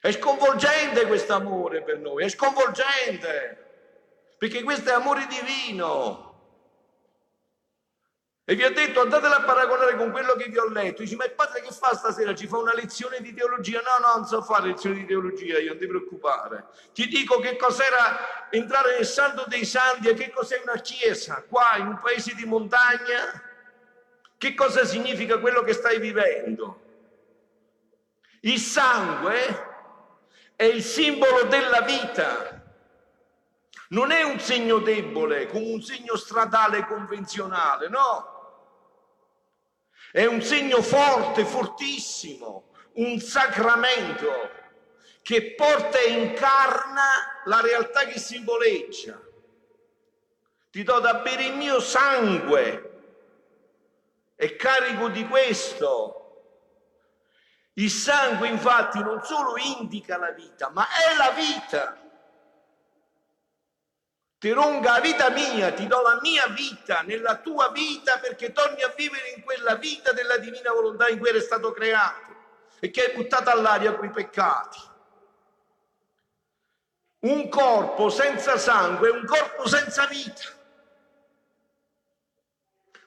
È 0.00 0.10
sconvolgente 0.10 1.06
questo 1.06 1.34
amore 1.34 1.82
per 1.82 1.98
noi, 1.98 2.24
è 2.24 2.28
sconvolgente, 2.28 3.68
perché 4.38 4.62
questo 4.62 4.90
è 4.90 4.94
amore 4.94 5.26
divino. 5.26 6.29
E 8.50 8.56
vi 8.56 8.64
ha 8.64 8.72
detto 8.72 9.02
andatela 9.02 9.36
a 9.36 9.42
paragonare 9.42 9.94
con 9.94 10.10
quello 10.10 10.34
che 10.34 10.48
vi 10.48 10.58
ho 10.58 10.68
letto. 10.68 11.02
Dici, 11.02 11.14
ma 11.14 11.24
il 11.24 11.34
padre 11.34 11.60
che 11.60 11.70
fa 11.70 11.94
stasera? 11.94 12.34
Ci 12.34 12.48
fa 12.48 12.56
una 12.56 12.74
lezione 12.74 13.20
di 13.20 13.32
teologia? 13.32 13.80
No, 13.80 14.04
no, 14.04 14.16
non 14.16 14.26
so 14.26 14.42
fare 14.42 14.66
lezioni 14.66 14.96
di 14.96 15.06
teologia, 15.06 15.60
io 15.60 15.68
non 15.68 15.78
ti 15.78 15.86
preoccupare. 15.86 16.64
Ti 16.92 17.06
dico 17.06 17.38
che 17.38 17.54
cos'era 17.54 18.50
entrare 18.50 18.96
nel 18.96 19.06
santo 19.06 19.44
dei 19.46 19.64
santi 19.64 20.08
e 20.08 20.14
che 20.14 20.32
cos'è 20.32 20.60
una 20.64 20.80
chiesa 20.80 21.44
qua 21.48 21.76
in 21.76 21.86
un 21.86 22.00
paese 22.00 22.34
di 22.34 22.44
montagna. 22.44 23.40
Che 24.36 24.54
cosa 24.54 24.84
significa 24.84 25.38
quello 25.38 25.62
che 25.62 25.72
stai 25.72 26.00
vivendo? 26.00 26.80
Il 28.40 28.58
sangue 28.58 29.66
è 30.56 30.64
il 30.64 30.82
simbolo 30.82 31.44
della 31.44 31.82
vita. 31.82 32.64
Non 33.90 34.10
è 34.10 34.24
un 34.24 34.40
segno 34.40 34.78
debole, 34.78 35.46
come 35.46 35.72
un 35.72 35.82
segno 35.82 36.16
stradale 36.16 36.84
convenzionale, 36.84 37.88
no 37.88 38.38
è 40.12 40.24
un 40.24 40.42
segno 40.42 40.82
forte, 40.82 41.44
fortissimo, 41.44 42.70
un 42.94 43.20
sacramento 43.20 44.50
che 45.22 45.54
porta 45.54 45.98
e 45.98 46.10
incarna 46.10 47.42
la 47.44 47.60
realtà 47.60 48.04
che 48.06 48.18
simboleggia. 48.18 49.20
Ti 50.70 50.82
do 50.82 50.98
da 51.00 51.14
bere 51.14 51.44
il 51.44 51.54
mio 51.54 51.80
sangue 51.80 52.90
e 54.36 54.56
carico 54.56 55.08
di 55.08 55.26
questo. 55.26 56.16
Il 57.74 57.90
sangue 57.90 58.48
infatti 58.48 59.00
non 59.00 59.22
solo 59.22 59.56
indica 59.56 60.16
la 60.16 60.32
vita, 60.32 60.70
ma 60.70 60.86
è 60.88 61.16
la 61.16 61.30
vita. 61.30 62.09
Ti 64.40 64.54
la 64.54 65.00
vita 65.02 65.28
mia, 65.28 65.70
ti 65.70 65.86
do 65.86 66.00
la 66.00 66.18
mia 66.22 66.46
vita 66.46 67.02
nella 67.02 67.36
tua 67.40 67.70
vita 67.72 68.18
perché 68.20 68.52
torni 68.52 68.80
a 68.80 68.88
vivere 68.96 69.34
in 69.36 69.42
quella 69.42 69.74
vita 69.74 70.12
della 70.12 70.38
divina 70.38 70.72
volontà 70.72 71.10
in 71.10 71.18
cui 71.18 71.28
eri 71.28 71.42
stato 71.42 71.72
creato 71.72 72.34
e 72.80 72.90
che 72.90 73.04
hai 73.04 73.14
buttato 73.14 73.50
all'aria 73.50 73.94
quei 73.94 74.08
peccati. 74.08 74.78
Un 77.18 77.50
corpo 77.50 78.08
senza 78.08 78.56
sangue 78.56 79.10
è 79.10 79.12
un 79.12 79.26
corpo 79.26 79.68
senza 79.68 80.06
vita. 80.06 80.44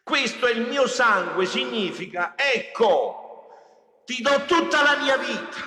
Questo 0.04 0.46
è 0.46 0.52
il 0.52 0.68
mio 0.68 0.86
sangue, 0.86 1.48
significa, 1.48 2.34
ecco, 2.36 4.04
ti 4.06 4.22
do 4.22 4.46
tutta 4.46 4.84
la 4.84 4.98
mia 4.98 5.18
vita, 5.18 5.58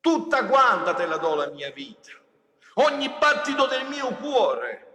tutta 0.00 0.44
quanta 0.46 0.92
te 0.92 1.06
la 1.06 1.18
do 1.18 1.36
la 1.36 1.46
mia 1.50 1.70
vita 1.70 2.18
ogni 2.74 3.08
battito 3.18 3.66
del 3.66 3.86
mio 3.86 4.08
cuore. 4.16 4.86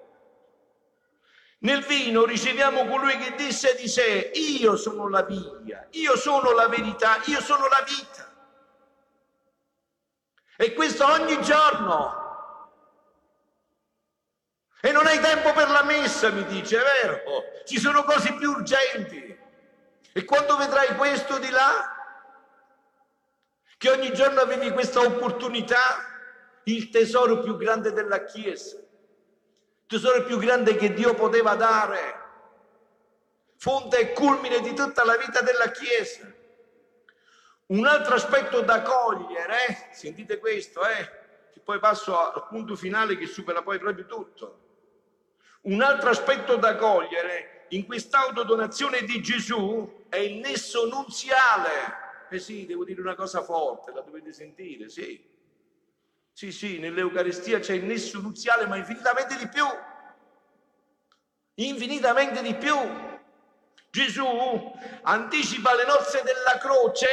Nel 1.59 1.83
vino 1.83 2.25
riceviamo 2.25 2.85
colui 2.85 3.17
che 3.17 3.33
disse 3.35 3.75
di 3.75 3.87
sé, 3.87 4.31
io 4.33 4.75
sono 4.75 5.09
la 5.09 5.23
via, 5.23 5.87
io 5.91 6.15
sono 6.15 6.51
la 6.51 6.67
verità, 6.67 7.19
io 7.25 7.41
sono 7.41 7.67
la 7.67 7.83
vita. 7.85 8.33
E 10.57 10.73
questo 10.73 11.05
ogni 11.05 11.41
giorno. 11.41 12.23
E 14.79 14.91
non 14.91 15.07
hai 15.07 15.19
tempo 15.19 15.51
per 15.53 15.69
la 15.69 15.83
messa, 15.83 16.29
mi 16.29 16.45
dice, 16.45 16.77
è 16.77 17.01
vero? 17.01 17.21
Ci 17.65 17.79
sono 17.79 18.03
cose 18.03 18.33
più 18.33 18.51
urgenti. 18.51 19.35
E 20.13 20.23
quando 20.23 20.55
vedrai 20.57 20.95
questo 20.95 21.39
di 21.39 21.49
là, 21.49 21.93
che 23.77 23.89
ogni 23.89 24.13
giorno 24.13 24.41
avevi 24.41 24.71
questa 24.71 24.99
opportunità, 24.99 26.14
il 26.65 26.89
tesoro 26.89 27.39
più 27.39 27.57
grande 27.57 27.91
della 27.91 28.23
Chiesa, 28.23 28.77
il 28.77 29.85
tesoro 29.87 30.23
più 30.23 30.37
grande 30.37 30.75
che 30.75 30.93
Dio 30.93 31.13
poteva 31.13 31.55
dare, 31.55 32.23
fonte 33.57 33.99
e 33.99 34.13
culmine 34.13 34.61
di 34.61 34.73
tutta 34.73 35.03
la 35.05 35.17
vita 35.17 35.41
della 35.41 35.69
Chiesa. 35.69 36.33
Un 37.67 37.85
altro 37.85 38.15
aspetto 38.15 38.61
da 38.61 38.81
cogliere, 38.81 39.67
eh? 39.67 39.93
sentite 39.93 40.39
questo, 40.39 40.85
eh? 40.85 41.09
che 41.51 41.59
poi 41.63 41.79
passo 41.79 42.17
al 42.17 42.47
punto 42.47 42.75
finale 42.75 43.17
che 43.17 43.25
supera 43.25 43.61
poi 43.61 43.79
proprio 43.79 44.05
tutto. 44.05 44.59
Un 45.61 45.81
altro 45.81 46.09
aspetto 46.09 46.57
da 46.57 46.75
cogliere 46.75 47.65
in 47.69 47.85
quest'autodonazione 47.85 49.01
di 49.01 49.21
Gesù 49.21 50.05
è 50.09 50.17
il 50.17 50.37
nesso 50.37 50.87
nunziale. 50.87 52.03
Eh 52.29 52.39
sì, 52.39 52.65
devo 52.65 52.83
dire 52.83 53.01
una 53.01 53.15
cosa 53.15 53.41
forte, 53.41 53.91
la 53.91 54.01
dovete 54.01 54.31
sentire, 54.31 54.89
sì. 54.89 55.33
Sì, 56.35 56.51
sì, 56.51 56.79
nell'Eucaristia 56.79 57.59
c'è 57.59 57.75
il 57.75 57.85
nesso 57.85 58.19
nuziale, 58.19 58.67
ma 58.67 58.75
infinitamente 58.75 59.37
di 59.37 59.47
più. 59.47 59.65
Infinitamente 61.53 62.41
di 62.41 62.53
più. 62.55 62.75
Gesù 63.89 64.27
anticipa 65.03 65.73
le 65.75 65.85
nozze 65.85 66.23
della 66.23 66.57
croce 66.57 67.07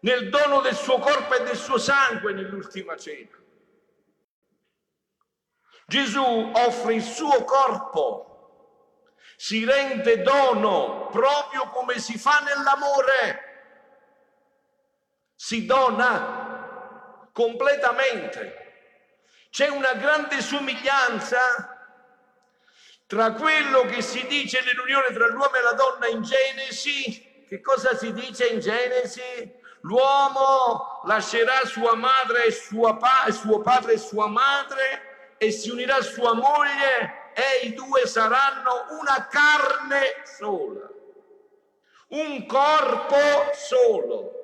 nel 0.00 0.30
dono 0.30 0.62
del 0.62 0.74
suo 0.74 0.98
corpo 0.98 1.34
e 1.34 1.42
del 1.42 1.56
suo 1.56 1.76
sangue 1.76 2.32
nell'ultima 2.32 2.96
cena. 2.96 3.36
Gesù 5.86 6.24
offre 6.54 6.94
il 6.94 7.02
suo 7.02 7.44
corpo, 7.44 8.88
si 9.36 9.62
rende 9.66 10.22
dono 10.22 11.08
proprio 11.10 11.68
come 11.68 11.98
si 11.98 12.16
fa 12.16 12.38
nell'amore. 12.38 13.42
Si 15.34 15.66
dona 15.66 16.35
completamente. 17.36 18.64
C'è 19.50 19.68
una 19.68 19.92
grande 19.92 20.40
somiglianza 20.40 21.38
tra 23.06 23.32
quello 23.32 23.82
che 23.82 24.00
si 24.00 24.26
dice 24.26 24.62
nell'unione 24.64 25.12
tra 25.12 25.26
l'uomo 25.26 25.54
e 25.54 25.60
la 25.60 25.74
donna 25.74 26.06
in 26.06 26.22
Genesi. 26.22 27.44
Che 27.46 27.60
cosa 27.60 27.94
si 27.94 28.14
dice 28.14 28.46
in 28.46 28.60
Genesi? 28.60 29.52
L'uomo 29.82 31.02
lascerà 31.04 31.66
sua 31.66 31.94
madre 31.94 32.46
e 32.46 32.52
suo, 32.52 32.96
pa- 32.96 33.26
suo 33.30 33.60
padre 33.60 33.92
e 33.92 33.98
sua 33.98 34.28
madre 34.28 35.34
e 35.36 35.50
si 35.50 35.68
unirà 35.68 35.96
a 35.96 36.02
sua 36.02 36.32
moglie 36.32 37.32
e 37.34 37.66
i 37.66 37.74
due 37.74 38.06
saranno 38.06 38.86
una 38.98 39.28
carne 39.28 40.22
sola, 40.24 40.88
un 42.08 42.46
corpo 42.46 43.52
solo, 43.52 44.35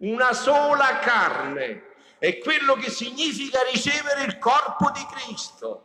una 0.00 0.32
sola 0.32 0.98
carne. 0.98 1.88
È 2.18 2.38
quello 2.38 2.74
che 2.74 2.90
significa 2.90 3.62
ricevere 3.62 4.24
il 4.24 4.38
corpo 4.38 4.90
di 4.90 5.06
Cristo. 5.12 5.84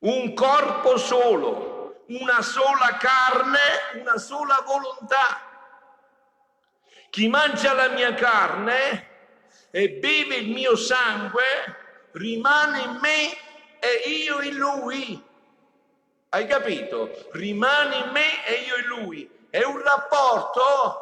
Un 0.00 0.34
corpo 0.34 0.96
solo, 0.98 2.04
una 2.08 2.42
sola 2.42 2.96
carne, 2.98 3.58
una 4.00 4.18
sola 4.18 4.62
volontà. 4.66 5.50
Chi 7.08 7.28
mangia 7.28 7.72
la 7.72 7.88
mia 7.88 8.14
carne 8.14 9.08
e 9.70 9.90
beve 9.90 10.36
il 10.36 10.48
mio 10.48 10.76
sangue 10.76 12.08
rimane 12.12 12.80
in 12.80 12.98
me 13.00 13.30
e 13.78 14.08
io 14.24 14.40
in 14.42 14.54
lui. 14.56 15.22
Hai 16.30 16.46
capito? 16.46 17.28
Rimane 17.32 17.96
in 17.96 18.10
me 18.10 18.46
e 18.46 18.54
io 18.66 18.76
in 18.76 18.84
lui. 18.86 19.30
È 19.50 19.62
un 19.62 19.82
rapporto 19.82 21.01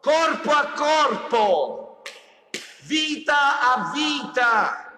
corpo 0.00 0.50
a 0.50 0.72
corpo, 0.72 2.02
vita 2.82 3.60
a 3.60 3.92
vita, 3.92 4.92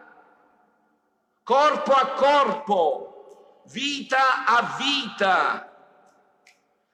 corpo 1.42 1.92
a 1.92 2.06
corpo, 2.12 3.62
vita 3.64 4.44
a 4.44 4.76
vita. 4.78 5.66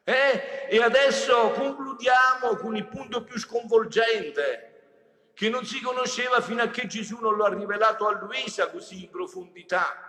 Eh? 0.05 0.67
E 0.71 0.83
adesso 0.83 1.51
concludiamo 1.51 2.57
con 2.57 2.75
il 2.77 2.87
punto 2.87 3.25
più 3.25 3.39
sconvolgente, 3.39 5.33
che 5.35 5.51
non 5.51 5.67
si 5.67 5.83
conosceva 5.83 6.41
fino 6.41 6.63
a 6.63 6.69
che 6.69 6.87
Gesù 6.87 7.19
non 7.21 7.37
lo 7.37 7.45
ha 7.45 7.55
rivelato 7.55 8.09
a 8.09 8.19
Luisa 8.19 8.71
così 8.71 9.05
in 9.05 9.11
profondità. 9.11 10.08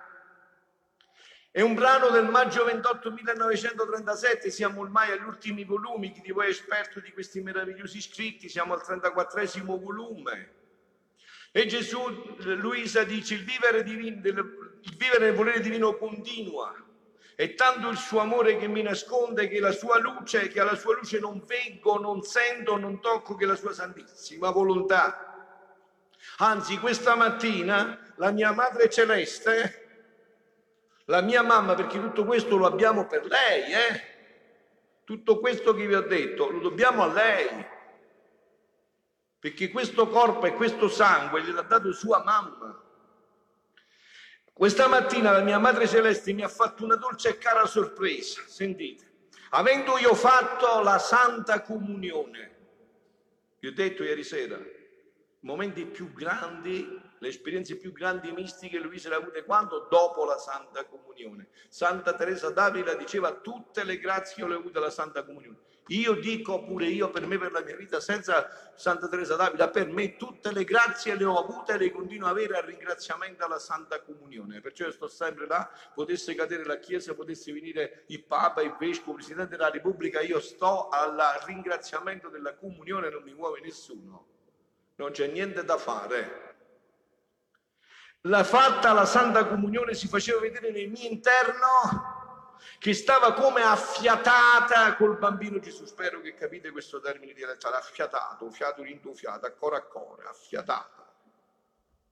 È 1.51 1.61
un 1.61 1.73
brano 1.73 2.09
del 2.09 2.29
maggio 2.29 2.63
28 2.63 3.11
1937, 3.11 4.51
siamo 4.51 4.81
ormai 4.81 5.11
agli 5.11 5.23
ultimi 5.23 5.63
volumi, 5.63 6.11
chi 6.11 6.21
di 6.21 6.31
voi 6.31 6.45
è 6.45 6.49
esperto 6.49 6.99
di 6.99 7.11
questi 7.11 7.41
meravigliosi 7.41 7.99
scritti, 8.01 8.47
siamo 8.47 8.73
al 8.73 8.83
34 8.83 9.63
volume. 9.63 10.53
E 11.51 11.65
Gesù, 11.65 11.99
Luisa 12.37 13.03
dice, 13.03 13.33
il 13.33 13.43
vivere, 13.43 13.81
divino, 13.81 14.19
il 14.19 14.95
vivere 14.95 15.25
nel 15.25 15.33
volere 15.33 15.59
divino 15.59 15.97
continua, 15.97 16.71
è 17.35 17.55
tanto 17.55 17.89
il 17.89 17.97
suo 17.97 18.19
amore 18.19 18.57
che 18.57 18.67
mi 18.67 18.83
nasconde 18.83 19.47
che 19.47 19.59
la 19.59 19.71
sua 19.71 19.97
luce, 19.97 20.49
che 20.49 20.59
alla 20.59 20.75
sua 20.75 20.93
luce 20.93 21.17
non 21.19 21.43
veggo, 21.47 21.97
non 21.97 22.21
sento, 22.21 22.77
non 22.77 22.99
tocco 22.99 23.33
che 23.33 23.47
la 23.47 23.55
sua 23.55 23.73
santissima 23.73 24.51
volontà. 24.51 25.17
Anzi, 26.37 26.77
questa 26.77 27.15
mattina 27.15 28.13
la 28.17 28.29
mia 28.29 28.51
madre 28.51 28.87
celeste, 28.87 29.88
la 31.09 31.21
mia 31.21 31.41
mamma, 31.41 31.73
perché 31.73 31.99
tutto 31.99 32.23
questo 32.23 32.55
lo 32.55 32.67
abbiamo 32.67 33.07
per 33.07 33.25
lei, 33.25 33.71
eh? 33.73 34.17
Tutto 35.03 35.39
questo 35.39 35.73
che 35.73 35.87
vi 35.87 35.95
ho 35.95 36.01
detto 36.01 36.49
lo 36.49 36.59
dobbiamo 36.59 37.01
a 37.01 37.11
lei. 37.11 37.65
Perché 39.39 39.69
questo 39.69 40.07
corpo 40.07 40.45
e 40.45 40.53
questo 40.53 40.87
sangue 40.87 41.41
gliel'ha 41.41 41.63
dato 41.63 41.91
sua 41.93 42.23
mamma. 42.23 42.79
Questa 44.53 44.87
mattina 44.87 45.31
la 45.31 45.41
mia 45.41 45.57
Madre 45.57 45.87
Celeste 45.87 46.31
mi 46.33 46.43
ha 46.43 46.47
fatto 46.47 46.83
una 46.83 46.95
dolce 46.95 47.29
e 47.29 47.37
cara 47.37 47.65
sorpresa, 47.65 48.43
sentite, 48.45 49.29
avendo 49.51 49.97
io 49.97 50.13
fatto 50.13 50.81
la 50.81 50.99
Santa 50.99 51.61
Comunione, 51.61 52.57
vi 53.59 53.67
ho 53.67 53.73
detto 53.73 54.03
ieri 54.03 54.23
sera, 54.23 54.59
momenti 55.39 55.85
più 55.85 56.11
grandi, 56.11 57.01
le 57.19 57.27
esperienze 57.27 57.77
più 57.77 57.91
grandi 57.91 58.31
mistiche 58.31 58.79
Luisa 58.79 59.09
le 59.09 59.15
ha 59.15 59.17
avute 59.19 59.43
quando? 59.43 59.87
Dopo 59.89 60.25
la 60.25 60.37
Santa 60.37 60.85
Comunione. 60.85 61.49
Santa 61.67 62.13
Teresa 62.13 62.49
d'Avila 62.49 62.95
diceva 62.95 63.33
tutte 63.33 63.83
le 63.83 63.99
grazie 63.99 64.47
le 64.47 64.55
ho 64.55 64.57
avute 64.57 64.77
alla 64.77 64.89
Santa 64.89 65.23
Comunione. 65.23 65.57
Io 65.89 66.13
dico 66.13 66.63
pure 66.63 66.85
io 66.85 67.09
per 67.09 67.25
me, 67.25 67.39
per 67.39 67.51
la 67.51 67.61
mia 67.61 67.75
vita, 67.75 67.99
senza 67.99 68.73
Santa 68.75 69.07
Teresa 69.07 69.35
d'Avila, 69.35 69.69
per 69.69 69.87
me 69.87 70.17
tutte 70.17 70.51
le 70.51 70.63
grazie 70.63 71.15
le 71.15 71.25
ho 71.25 71.37
avute 71.39 71.73
e 71.73 71.77
le 71.77 71.91
continuo 71.91 72.27
a 72.27 72.31
avere 72.31 72.57
al 72.57 72.63
ringraziamento 72.63 73.43
alla 73.43 73.57
Santa 73.57 73.99
Comunione. 74.01 74.61
Perciò 74.61 74.85
io 74.85 74.91
sto 74.91 75.07
sempre 75.07 75.47
là, 75.47 75.69
potesse 75.95 76.35
cadere 76.35 76.63
la 76.63 76.77
Chiesa, 76.77 77.15
potesse 77.15 77.51
venire 77.51 78.03
il 78.07 78.23
Papa, 78.23 78.61
il 78.61 78.75
Vescovo, 78.77 79.11
il 79.11 79.17
Presidente 79.17 79.57
della 79.57 79.71
Repubblica, 79.71 80.21
io 80.21 80.39
sto 80.39 80.89
al 80.89 81.17
ringraziamento 81.45 82.29
della 82.29 82.53
Comunione, 82.55 83.09
non 83.09 83.23
mi 83.23 83.33
muove 83.33 83.59
nessuno. 83.59 84.27
Non 84.97 85.11
c'è 85.11 85.27
niente 85.27 85.63
da 85.63 85.77
fare. 85.77 86.48
La 88.23 88.43
fatta 88.43 88.91
la 88.91 89.05
Santa 89.05 89.45
Comunione 89.45 89.93
si 89.93 90.09
faceva 90.09 90.41
vedere 90.41 90.71
nel 90.71 90.89
mio 90.89 91.07
interno 91.07 92.57
che 92.77 92.93
stava 92.93 93.31
come 93.31 93.61
affiatata 93.61 94.95
col 94.97 95.17
bambino 95.17 95.59
Gesù. 95.59 95.85
Spero 95.85 96.19
che 96.19 96.33
capite 96.33 96.71
questo 96.71 96.99
termine 96.99 97.31
dialettale, 97.31 97.77
affiatato, 97.77 98.49
fiato 98.49 98.83
rintufiato, 98.83 99.45
a 99.45 99.51
cuore 99.51 99.77
a 99.77 99.81
cuore, 99.83 100.25
affiatata. 100.27 101.07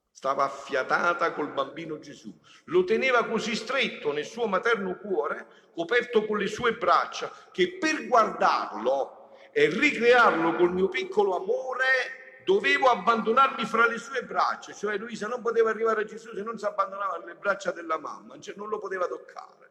Stava 0.09 0.45
affiatata 0.45 1.33
col 1.33 1.51
bambino 1.51 1.99
Gesù. 1.99 2.33
Lo 2.65 2.85
teneva 2.85 3.25
così 3.25 3.53
stretto 3.53 4.13
nel 4.13 4.25
suo 4.25 4.47
materno 4.47 4.95
cuore, 4.95 5.69
coperto 5.73 6.25
con 6.25 6.37
le 6.37 6.47
sue 6.47 6.73
braccia, 6.73 7.29
che 7.51 7.77
per 7.77 8.07
guardarlo 8.07 9.35
e 9.51 9.67
ricrearlo 9.67 10.55
col 10.55 10.71
mio 10.71 10.87
piccolo 10.87 11.35
amore 11.35 12.26
dovevo 12.47 12.87
abbandonarmi 12.87 13.65
fra 13.65 13.85
le 13.85 13.97
sue 13.97 14.23
braccia. 14.23 14.71
Cioè 14.71 14.97
Luisa 14.97 15.27
non 15.27 15.41
poteva 15.41 15.69
arrivare 15.69 16.03
a 16.03 16.05
Gesù 16.05 16.33
se 16.33 16.43
non 16.43 16.57
si 16.57 16.63
abbandonava 16.63 17.17
nelle 17.17 17.35
braccia 17.35 17.73
della 17.73 17.99
mamma, 17.99 18.39
cioè 18.39 18.55
non 18.55 18.69
lo 18.69 18.79
poteva 18.79 19.05
toccare 19.05 19.65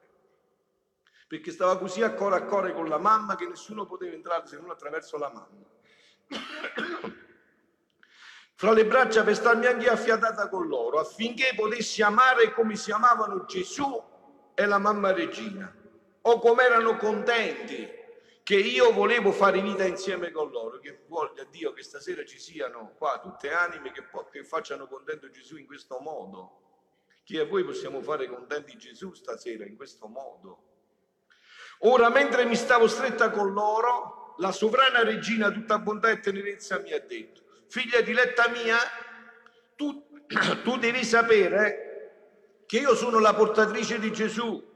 perché 1.28 1.50
stava 1.50 1.76
così 1.76 2.02
a 2.02 2.12
cuore 2.12 2.36
a 2.36 2.42
cuore 2.42 2.72
con 2.72 2.88
la 2.88 2.98
mamma 2.98 3.34
che 3.34 3.48
nessuno 3.48 3.84
poteva 3.84 4.14
entrare 4.14 4.46
se 4.46 4.58
non 4.58 4.70
attraverso 4.70 5.16
la 5.16 5.32
mamma. 5.32 5.64
fra 8.54 8.72
le 8.72 8.86
braccia 8.86 9.24
per 9.24 9.34
starmi 9.34 9.66
anche 9.66 9.88
affiatata 9.88 10.48
con 10.48 10.68
loro, 10.68 11.00
affinché 11.00 11.52
potessi 11.56 12.00
amare 12.02 12.52
come 12.52 12.76
si 12.76 12.92
amavano 12.92 13.44
Gesù 13.44 14.00
e 14.54 14.66
la 14.66 14.78
mamma 14.78 15.12
regina, 15.12 15.74
o 16.20 16.38
come 16.38 16.62
erano 16.62 16.96
contenti 16.96 18.04
che 18.46 18.54
io 18.54 18.92
volevo 18.92 19.32
fare 19.32 19.60
vita 19.60 19.84
insieme 19.84 20.30
con 20.30 20.52
loro, 20.52 20.78
che 20.78 21.00
voglia 21.08 21.42
Dio 21.50 21.72
che 21.72 21.82
stasera 21.82 22.24
ci 22.24 22.38
siano 22.38 22.94
qua 22.96 23.18
tutte 23.18 23.50
anime 23.50 23.90
che, 23.90 24.04
che 24.30 24.44
facciano 24.44 24.86
contento 24.86 25.28
Gesù 25.30 25.56
in 25.56 25.66
questo 25.66 25.98
modo. 25.98 26.60
Chi 27.24 27.40
a 27.40 27.44
voi 27.44 27.64
possiamo 27.64 28.00
fare 28.02 28.28
contenti 28.28 28.76
Gesù 28.76 29.12
stasera 29.14 29.64
in 29.64 29.74
questo 29.74 30.06
modo? 30.06 30.62
Ora, 31.78 32.08
mentre 32.08 32.44
mi 32.44 32.54
stavo 32.54 32.86
stretta 32.86 33.30
con 33.30 33.52
loro, 33.52 34.36
la 34.36 34.52
sovrana 34.52 35.02
regina, 35.02 35.50
tutta 35.50 35.80
bontà 35.80 36.10
e 36.10 36.20
tenerezza, 36.20 36.78
mi 36.78 36.92
ha 36.92 37.00
detto, 37.00 37.42
figlia 37.66 38.00
diletta 38.00 38.48
mia, 38.50 38.78
tu, 39.74 40.06
tu 40.62 40.76
devi 40.76 41.02
sapere 41.02 42.62
che 42.64 42.78
io 42.78 42.94
sono 42.94 43.18
la 43.18 43.34
portatrice 43.34 43.98
di 43.98 44.12
Gesù. 44.12 44.74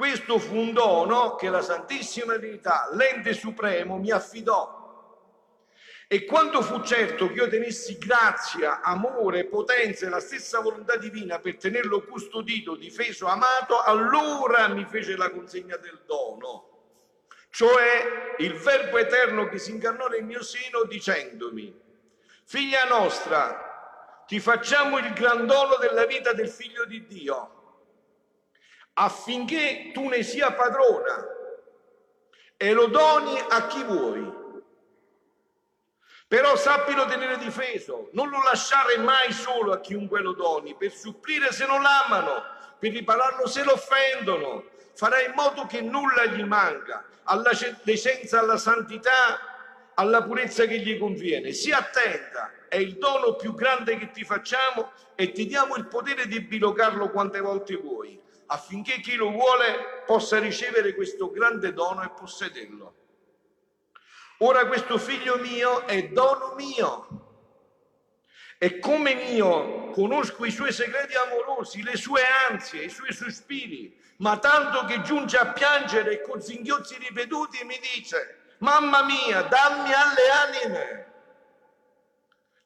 Questo 0.00 0.38
fu 0.38 0.56
un 0.56 0.72
dono 0.72 1.34
che 1.34 1.50
la 1.50 1.60
Santissima 1.60 2.38
Trinità, 2.38 2.88
l'ente 2.94 3.34
supremo, 3.34 3.98
mi 3.98 4.10
affidò. 4.10 4.78
E 6.08 6.24
quando 6.24 6.62
fu 6.62 6.82
certo 6.82 7.26
che 7.26 7.34
io 7.34 7.48
tenessi 7.48 7.98
grazia, 7.98 8.80
amore, 8.80 9.44
potenza 9.44 10.06
e 10.06 10.08
la 10.08 10.20
stessa 10.20 10.60
volontà 10.60 10.96
divina 10.96 11.38
per 11.38 11.58
tenerlo 11.58 12.02
custodito, 12.04 12.76
difeso, 12.76 13.26
amato, 13.26 13.82
allora 13.82 14.68
mi 14.68 14.86
fece 14.86 15.18
la 15.18 15.30
consegna 15.30 15.76
del 15.76 16.00
dono 16.06 16.68
cioè 17.50 18.36
il 18.38 18.54
Verbo 18.54 18.96
eterno 18.96 19.48
che 19.48 19.58
si 19.58 19.72
incarnò 19.72 20.06
nel 20.06 20.24
mio 20.24 20.42
seno 20.42 20.84
dicendomi, 20.84 21.78
figlia 22.44 22.84
nostra, 22.84 24.24
ti 24.26 24.40
facciamo 24.40 24.96
il 24.96 25.12
gran 25.12 25.46
dono 25.46 25.76
della 25.76 26.06
vita 26.06 26.32
del 26.32 26.48
figlio 26.48 26.86
di 26.86 27.04
Dio, 27.06 27.59
affinché 29.00 29.90
tu 29.92 30.08
ne 30.08 30.22
sia 30.22 30.52
padrona 30.52 31.26
e 32.56 32.72
lo 32.72 32.86
doni 32.86 33.38
a 33.48 33.66
chi 33.66 33.82
vuoi. 33.82 34.38
Però 36.28 36.54
sappilo 36.56 37.06
tenere 37.06 37.38
difeso, 37.38 38.10
non 38.12 38.28
lo 38.28 38.42
lasciare 38.42 38.98
mai 38.98 39.32
solo 39.32 39.72
a 39.72 39.80
chiunque 39.80 40.20
lo 40.20 40.32
doni, 40.32 40.76
per 40.76 40.92
supplire 40.92 41.50
se 41.50 41.66
non 41.66 41.82
l'amano, 41.82 42.44
per 42.78 42.92
ripararlo 42.92 43.48
se 43.48 43.64
lo 43.64 43.72
offendono. 43.72 44.64
Farai 44.94 45.26
in 45.26 45.32
modo 45.34 45.64
che 45.64 45.80
nulla 45.80 46.26
gli 46.26 46.44
manca, 46.44 47.04
alla 47.24 47.50
decenza, 47.82 48.38
alla 48.38 48.58
santità, 48.58 49.40
alla 49.94 50.22
purezza 50.22 50.66
che 50.66 50.78
gli 50.78 50.98
conviene. 50.98 51.52
Sii 51.52 51.72
attenta, 51.72 52.52
è 52.68 52.76
il 52.76 52.98
dono 52.98 53.34
più 53.34 53.54
grande 53.54 53.96
che 53.96 54.10
ti 54.10 54.24
facciamo 54.24 54.92
e 55.16 55.32
ti 55.32 55.46
diamo 55.46 55.74
il 55.76 55.86
potere 55.86 56.26
di 56.26 56.40
bilocarlo 56.40 57.10
quante 57.10 57.40
volte 57.40 57.74
vuoi, 57.76 58.20
affinché 58.52 59.00
chi 59.00 59.14
lo 59.14 59.30
vuole 59.30 60.02
possa 60.06 60.38
ricevere 60.38 60.94
questo 60.94 61.30
grande 61.30 61.72
dono 61.72 62.02
e 62.02 62.10
possederlo. 62.10 62.94
Ora 64.38 64.66
questo 64.66 64.98
figlio 64.98 65.36
mio 65.36 65.86
è 65.86 66.08
dono 66.08 66.54
mio. 66.56 67.28
E 68.58 68.78
come 68.78 69.14
mio 69.14 69.90
conosco 69.90 70.44
i 70.44 70.50
suoi 70.50 70.72
segreti 70.72 71.14
amorosi, 71.14 71.82
le 71.82 71.96
sue 71.96 72.22
ansie, 72.48 72.84
i 72.84 72.90
suoi 72.90 73.12
sospiri, 73.12 73.96
ma 74.18 74.38
tanto 74.38 74.84
che 74.84 75.00
giunge 75.02 75.38
a 75.38 75.52
piangere 75.52 76.12
e 76.12 76.22
con 76.22 76.42
singhiozzi 76.42 76.96
ripetuti 76.98 77.64
mi 77.64 77.78
dice, 77.94 78.56
mamma 78.58 79.02
mia, 79.04 79.42
dammi 79.42 79.92
alle 79.92 80.30
anime. 80.30 81.12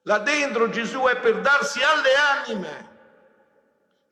Là 0.01 0.17
dentro 0.19 0.69
Gesù 0.69 1.01
è 1.03 1.17
per 1.17 1.41
darsi 1.41 1.81
alle 1.81 2.15
anime, 2.15 2.94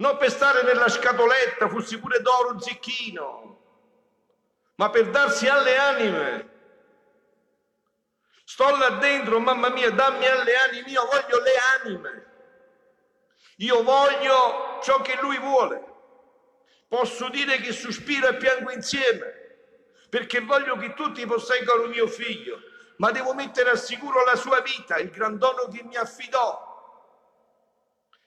non 0.04 0.18
per 0.18 0.30
stare 0.32 0.64
nella 0.64 0.90
scatoletta, 0.90 1.70
fossi 1.70 1.98
pure 1.98 2.20
d'oro 2.20 2.60
zecchino, 2.60 3.58
ma 4.76 4.90
per 4.90 5.10
darsi 5.10 5.48
alle 5.48 5.78
anime. 5.78 6.52
Sto 8.44 8.76
là 8.76 8.90
dentro, 8.90 9.40
mamma 9.40 9.70
mia, 9.70 9.92
dammi 9.92 10.26
alle 10.28 10.56
anime, 10.58 10.90
io 10.90 11.06
voglio 11.06 11.42
le 11.42 11.54
anime. 11.82 12.32
Io 13.58 13.82
voglio 13.82 14.80
ciò 14.84 15.00
che 15.00 15.18
lui 15.22 15.38
vuole. 15.40 15.82
Posso 16.90 17.30
dire 17.30 17.60
che 17.60 17.72
sospiro 17.72 18.28
e 18.28 18.36
piango 18.36 18.72
insieme, 18.72 19.58
perché 20.10 20.42
voglio 20.42 20.76
che 20.76 20.94
tutti 20.96 21.26
posseggono 21.26 21.86
mio 21.86 22.08
figlio, 22.08 22.60
ma 22.98 23.10
devo 23.12 23.34
mettere 23.34 23.70
al 23.70 23.80
sicuro 23.80 24.26
la 24.26 24.36
sua 24.36 24.60
vita, 24.60 24.98
il 24.98 25.12
gran 25.12 25.38
dono 25.38 25.70
che 25.70 25.82
mi 25.82 25.96
affidò. 25.96 26.72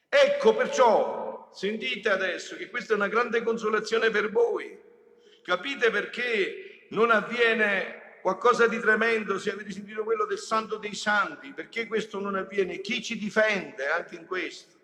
Ecco 0.08 0.54
perciò, 0.54 1.25
sentite 1.56 2.10
adesso 2.10 2.54
che 2.54 2.68
questa 2.68 2.92
è 2.92 2.96
una 2.96 3.08
grande 3.08 3.42
consolazione 3.42 4.10
per 4.10 4.30
voi. 4.30 4.78
Capite 5.42 5.90
perché 5.90 6.86
non 6.90 7.10
avviene 7.10 8.18
qualcosa 8.20 8.66
di 8.66 8.78
tremendo 8.78 9.38
se 9.38 9.52
avete 9.52 9.72
sentito 9.72 10.04
quello 10.04 10.26
del 10.26 10.38
santo 10.38 10.76
dei 10.76 10.94
santi? 10.94 11.54
Perché 11.54 11.86
questo 11.86 12.20
non 12.20 12.34
avviene? 12.34 12.82
Chi 12.82 13.02
ci 13.02 13.16
difende 13.16 13.88
anche 13.88 14.16
in 14.16 14.26
questo? 14.26 14.76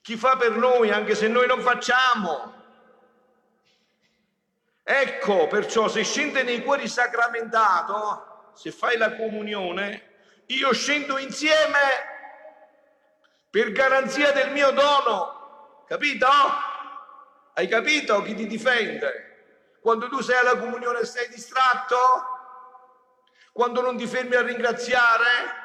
Chi 0.00 0.16
fa 0.16 0.36
per 0.36 0.52
noi 0.52 0.90
anche 0.90 1.14
se 1.14 1.28
noi 1.28 1.46
non 1.46 1.60
facciamo? 1.60 2.62
Ecco, 4.82 5.48
perciò 5.48 5.88
se 5.88 6.02
scende 6.02 6.42
nei 6.42 6.62
cuori 6.62 6.88
sacramentato, 6.88 8.52
se 8.54 8.70
fai 8.70 8.96
la 8.96 9.14
comunione, 9.16 10.12
io 10.46 10.72
scendo 10.72 11.18
insieme 11.18 11.78
per 13.50 13.70
garanzia 13.72 14.32
del 14.32 14.50
mio 14.50 14.70
dono. 14.70 15.33
Capito? 15.86 16.26
Hai 17.54 17.68
capito 17.68 18.22
chi 18.22 18.34
ti 18.34 18.46
difende? 18.46 19.76
Quando 19.80 20.08
tu 20.08 20.20
sei 20.20 20.36
alla 20.36 20.58
comunione 20.58 21.00
e 21.00 21.06
sei 21.06 21.28
distratto? 21.28 21.96
Quando 23.52 23.80
non 23.80 23.96
ti 23.96 24.06
fermi 24.06 24.34
a 24.34 24.42
ringraziare? 24.42 25.62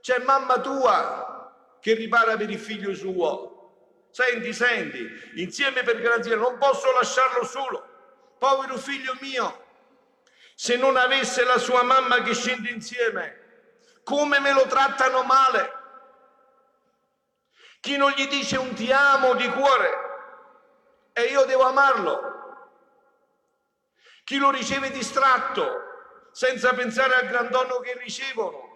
C'è 0.00 0.18
mamma 0.18 0.60
tua 0.60 1.78
che 1.80 1.94
ripara 1.94 2.36
per 2.36 2.50
il 2.50 2.58
figlio 2.58 2.94
suo. 2.94 4.08
Senti, 4.10 4.52
senti, 4.52 5.08
insieme 5.36 5.82
per 5.82 6.00
garanzia, 6.00 6.36
non 6.36 6.58
posso 6.58 6.92
lasciarlo 6.92 7.44
solo 7.44 7.90
povero 8.42 8.76
figlio 8.76 9.16
mio, 9.20 9.66
se 10.56 10.74
non 10.76 10.96
avesse 10.96 11.44
la 11.44 11.58
sua 11.58 11.84
mamma 11.84 12.22
che 12.22 12.34
scende 12.34 12.70
insieme, 12.70 13.38
come 14.02 14.40
me 14.40 14.52
lo 14.52 14.66
trattano 14.66 15.22
male. 15.22 15.80
Chi 17.82 17.96
non 17.96 18.12
gli 18.12 18.28
dice 18.28 18.56
un 18.58 18.74
ti 18.74 18.92
amo 18.92 19.34
di 19.34 19.50
cuore 19.50 19.90
e 21.12 21.22
io 21.22 21.44
devo 21.46 21.64
amarlo. 21.64 22.20
Chi 24.22 24.36
lo 24.36 24.50
riceve 24.50 24.92
distratto 24.92 26.28
senza 26.30 26.74
pensare 26.74 27.14
al 27.14 27.26
gran 27.26 27.50
dono 27.50 27.80
che 27.80 27.98
ricevono 27.98 28.71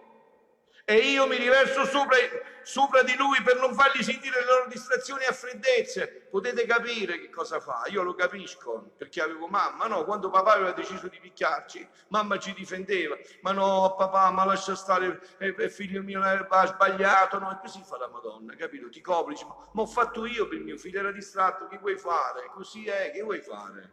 e 0.89 0.99
io 0.99 1.27
mi 1.27 1.35
riverso 1.35 1.83
sopra, 1.83 2.15
sopra, 2.61 3.03
di 3.03 3.13
lui 3.17 3.41
per 3.43 3.57
non 3.59 3.73
fargli 3.73 4.01
sentire 4.01 4.39
le 4.39 4.45
loro 4.45 4.67
distrazioni 4.69 5.25
e 5.25 5.33
freddezze. 5.33 6.27
Potete 6.29 6.65
capire 6.65 7.19
che 7.19 7.29
cosa 7.29 7.59
fa? 7.59 7.83
Io 7.87 8.03
lo 8.03 8.15
capisco 8.15 8.91
perché 8.95 9.21
avevo 9.21 9.47
mamma, 9.47 9.87
no? 9.87 10.05
Quando 10.05 10.29
papà 10.29 10.53
aveva 10.53 10.71
deciso 10.71 11.09
di 11.09 11.19
picchiarci, 11.19 11.85
mamma 12.07 12.37
ci 12.39 12.53
difendeva, 12.53 13.17
ma 13.41 13.51
no, 13.51 13.95
papà, 13.97 14.31
ma 14.31 14.45
lascia 14.45 14.75
stare, 14.75 15.19
eh, 15.39 15.53
eh 15.57 15.69
figlio 15.69 16.01
mio 16.01 16.21
ha 16.21 16.65
sbagliato, 16.65 17.37
no? 17.37 17.51
E 17.51 17.57
così 17.59 17.83
fa 17.83 17.97
la 17.97 18.07
Madonna, 18.07 18.55
capito? 18.55 18.87
Ti 18.87 19.01
copri, 19.01 19.33
dici, 19.33 19.45
ma, 19.45 19.57
ma 19.73 19.81
ho 19.81 19.87
fatto 19.87 20.25
io 20.25 20.47
per 20.47 20.59
mio 20.59 20.77
figlio, 20.77 20.99
era 20.99 21.11
distratto, 21.11 21.67
che 21.67 21.79
vuoi 21.79 21.97
fare? 21.97 22.49
Così 22.53 22.87
è, 22.87 23.11
che 23.11 23.23
vuoi 23.23 23.41
fare? 23.41 23.91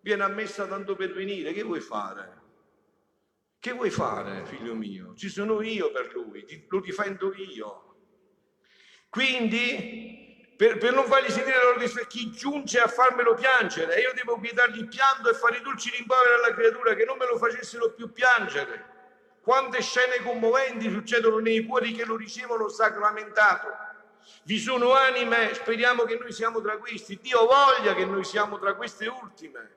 Viene 0.00 0.24
ammessa 0.24 0.66
tanto 0.66 0.96
per 0.96 1.12
venire, 1.12 1.52
che 1.52 1.62
vuoi 1.62 1.80
fare? 1.80 2.41
Che 3.62 3.70
vuoi 3.70 3.90
fare, 3.90 4.44
figlio 4.44 4.74
mio? 4.74 5.14
Ci 5.14 5.28
sono 5.28 5.62
io 5.62 5.92
per 5.92 6.12
lui, 6.12 6.66
lo 6.68 6.80
difendo 6.80 7.32
io. 7.32 7.94
Quindi, 9.08 10.52
per, 10.56 10.78
per 10.78 10.92
non 10.92 11.04
fargli 11.04 11.30
sentire 11.30 11.58
la 11.58 11.64
loro 11.66 11.78
disperazione, 11.78 12.08
chi 12.08 12.36
giunge 12.36 12.80
a 12.80 12.88
farmelo 12.88 13.34
piangere, 13.34 14.00
io 14.00 14.10
devo 14.14 14.34
vietargli 14.34 14.78
il 14.78 14.88
pianto 14.88 15.30
e 15.30 15.34
fare 15.34 15.58
i 15.58 15.62
dolci 15.62 15.90
rimproveri 15.90 16.42
alla 16.42 16.52
creatura 16.52 16.94
che 16.94 17.04
non 17.04 17.16
me 17.16 17.26
lo 17.28 17.38
facessero 17.38 17.92
più 17.92 18.10
piangere. 18.10 18.84
Quante 19.40 19.80
scene 19.80 20.16
commoventi 20.24 20.90
succedono 20.90 21.38
nei 21.38 21.64
cuori 21.64 21.92
che 21.92 22.04
lo 22.04 22.16
ricevono 22.16 22.68
sacramentato. 22.68 23.68
Vi 24.42 24.58
sono 24.58 24.92
anime, 24.92 25.54
speriamo 25.54 26.02
che 26.02 26.18
noi 26.18 26.32
siamo 26.32 26.60
tra 26.60 26.78
questi, 26.78 27.16
Dio 27.22 27.46
voglia 27.46 27.94
che 27.94 28.06
noi 28.06 28.24
siamo 28.24 28.58
tra 28.58 28.74
queste 28.74 29.06
ultime. 29.06 29.76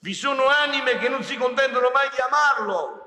Vi 0.00 0.14
sono 0.14 0.46
anime 0.46 0.96
che 0.96 1.10
non 1.10 1.22
si 1.22 1.36
contentano 1.36 1.90
mai 1.92 2.08
di 2.08 2.20
amarlo, 2.22 3.05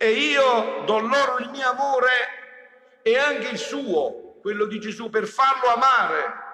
e 0.00 0.12
io 0.12 0.84
do 0.86 1.00
loro 1.00 1.38
il 1.38 1.50
mio 1.50 1.68
amore 1.68 3.02
e 3.02 3.18
anche 3.18 3.48
il 3.48 3.58
suo, 3.58 4.38
quello 4.40 4.66
di 4.66 4.78
Gesù, 4.78 5.10
per 5.10 5.26
farlo 5.26 5.68
amare. 5.68 6.46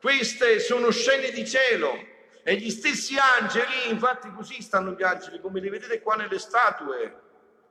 Queste 0.00 0.60
sono 0.60 0.90
scene 0.90 1.30
di 1.30 1.44
cielo 1.44 1.98
e 2.44 2.54
gli 2.54 2.70
stessi 2.70 3.16
angeli, 3.18 3.90
infatti 3.90 4.32
così 4.32 4.62
stanno 4.62 4.92
gli 4.92 5.02
angeli, 5.02 5.40
come 5.40 5.58
li 5.58 5.68
vedete 5.68 6.00
qua 6.00 6.14
nelle 6.14 6.38
statue, 6.38 7.22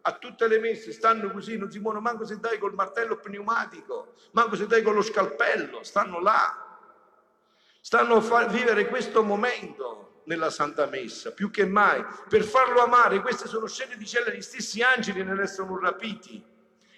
a 0.01 0.11
tutte 0.11 0.49
le 0.49 0.59
messe, 0.59 0.91
stanno 0.91 1.31
così, 1.31 1.57
non 1.57 1.71
si 1.71 1.79
muovono 1.79 2.01
manco 2.01 2.25
se 2.25 2.37
dai 2.37 2.57
col 2.57 2.73
martello 2.73 3.15
pneumatico, 3.15 4.15
manco 4.31 4.57
se 4.57 4.67
dai 4.67 4.81
con 4.81 4.95
lo 4.95 5.01
scalpello, 5.01 5.81
stanno 5.83 6.19
là. 6.19 6.61
Stanno 7.79 8.15
a 8.15 8.21
far 8.21 8.49
vivere 8.49 8.87
questo 8.87 9.23
momento 9.23 10.14
nella 10.25 10.49
Santa 10.49 10.85
Messa, 10.85 11.31
più 11.31 11.49
che 11.49 11.65
mai, 11.65 12.03
per 12.29 12.43
farlo 12.43 12.81
amare. 12.81 13.21
Queste 13.21 13.47
sono 13.47 13.67
scene 13.67 13.97
di 13.97 14.05
cielo, 14.05 14.29
gli 14.29 14.41
stessi 14.41 14.81
angeli 14.81 15.23
ne 15.23 15.35
restano 15.35 15.79
rapiti 15.79 16.43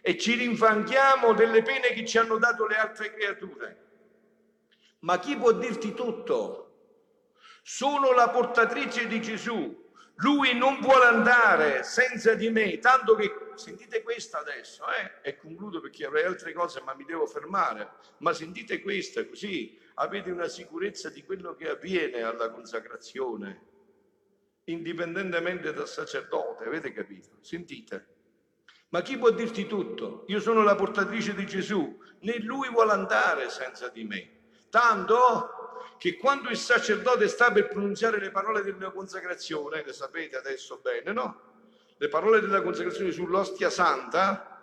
e 0.01 0.17
ci 0.17 0.35
rinfanchiamo 0.35 1.33
delle 1.33 1.61
pene 1.61 1.89
che 1.89 2.05
ci 2.05 2.17
hanno 2.17 2.37
dato 2.37 2.65
le 2.65 2.75
altre 2.75 3.13
creature. 3.13 3.85
Ma 4.99 5.19
chi 5.19 5.35
può 5.37 5.51
dirti 5.51 5.93
tutto? 5.93 6.63
Sono 7.61 8.13
la 8.13 8.29
portatrice 8.29 9.07
di 9.07 9.21
Gesù, 9.21 9.85
lui 10.17 10.57
non 10.57 10.79
vuole 10.79 11.05
andare 11.05 11.83
senza 11.83 12.33
di 12.33 12.49
me, 12.49 12.79
tanto 12.79 13.13
che 13.13 13.31
sentite 13.53 14.01
questa 14.01 14.39
adesso, 14.39 14.85
eh? 14.89 15.29
e 15.29 15.37
concludo 15.37 15.79
perché 15.79 16.05
avrei 16.05 16.23
altre 16.23 16.53
cose, 16.53 16.81
ma 16.81 16.95
mi 16.95 17.03
devo 17.03 17.27
fermare. 17.27 17.91
Ma 18.19 18.33
sentite 18.33 18.81
questa, 18.81 19.27
così 19.27 19.77
avete 19.99 20.31
una 20.31 20.47
sicurezza 20.47 21.09
di 21.09 21.23
quello 21.23 21.55
che 21.55 21.69
avviene 21.69 22.21
alla 22.21 22.49
consacrazione, 22.51 23.65
indipendentemente 24.65 25.73
dal 25.73 25.87
sacerdote, 25.87 26.65
avete 26.65 26.91
capito? 26.91 27.37
Sentite. 27.41 28.15
Ma 28.89 29.01
chi 29.01 29.17
può 29.17 29.31
dirti 29.31 29.65
tutto? 29.65 30.23
Io 30.27 30.39
sono 30.39 30.63
la 30.63 30.75
portatrice 30.75 31.33
di 31.33 31.45
Gesù, 31.45 31.97
né 32.21 32.37
lui 32.39 32.69
vuole 32.69 32.91
andare 32.91 33.49
senza 33.49 33.89
di 33.89 34.03
me. 34.03 34.31
Tanto 34.69 35.95
che 35.97 36.17
quando 36.17 36.49
il 36.49 36.57
sacerdote 36.57 37.27
sta 37.27 37.51
per 37.51 37.67
pronunziare 37.67 38.19
le 38.19 38.31
parole 38.31 38.61
della 38.61 38.91
consacrazione, 38.91 39.83
le 39.83 39.93
sapete 39.93 40.37
adesso 40.37 40.79
bene, 40.79 41.11
no? 41.11 41.41
Le 41.97 42.07
parole 42.07 42.39
della 42.39 42.61
consacrazione 42.61 43.11
sull'ostia 43.11 43.71
santa, 43.71 44.61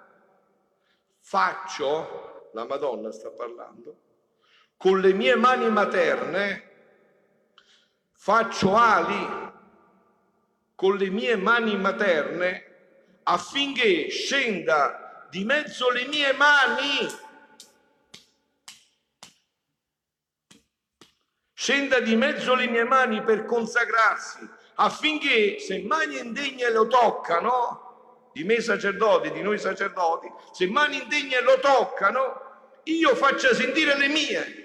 faccio, 1.19 2.51
la 2.53 2.65
Madonna 2.67 3.11
sta 3.11 3.31
parlando, 3.31 4.04
con 4.85 5.01
le 5.01 5.15
mie 5.15 5.35
mani 5.35 5.71
materne, 5.71 6.63
faccio 8.13 8.77
ali 8.77 9.51
con 10.75 10.99
le 10.99 11.09
mie 11.09 11.37
mani 11.37 11.75
materne 11.79 13.21
affinché 13.23 14.11
scenda 14.11 15.27
di 15.31 15.43
mezzo 15.47 15.89
le 15.89 16.05
mie 16.05 16.35
mani. 16.35 17.09
Scenda 21.55 22.01
di 22.01 22.15
mezzo 22.15 22.55
le 22.55 22.67
mie 22.67 22.85
mani 22.85 23.23
per 23.23 23.47
consacrarsi, 23.47 24.47
affinché 24.75 25.61
se 25.61 25.81
mani 25.81 26.19
indegne 26.19 26.71
lo 26.71 26.87
toccano, 26.89 28.29
di 28.35 28.45
me 28.45 28.61
sacerdoti, 28.61 29.31
di 29.31 29.41
noi 29.41 29.59
sacerdoti, 29.59 30.31
se 30.53 30.67
mani 30.67 31.01
indegne 31.01 31.41
lo 31.41 31.59
toccano, 31.59 32.81
io 32.83 33.15
faccia 33.15 33.55
sentire 33.55 33.97
le 33.97 34.09
mie, 34.09 34.64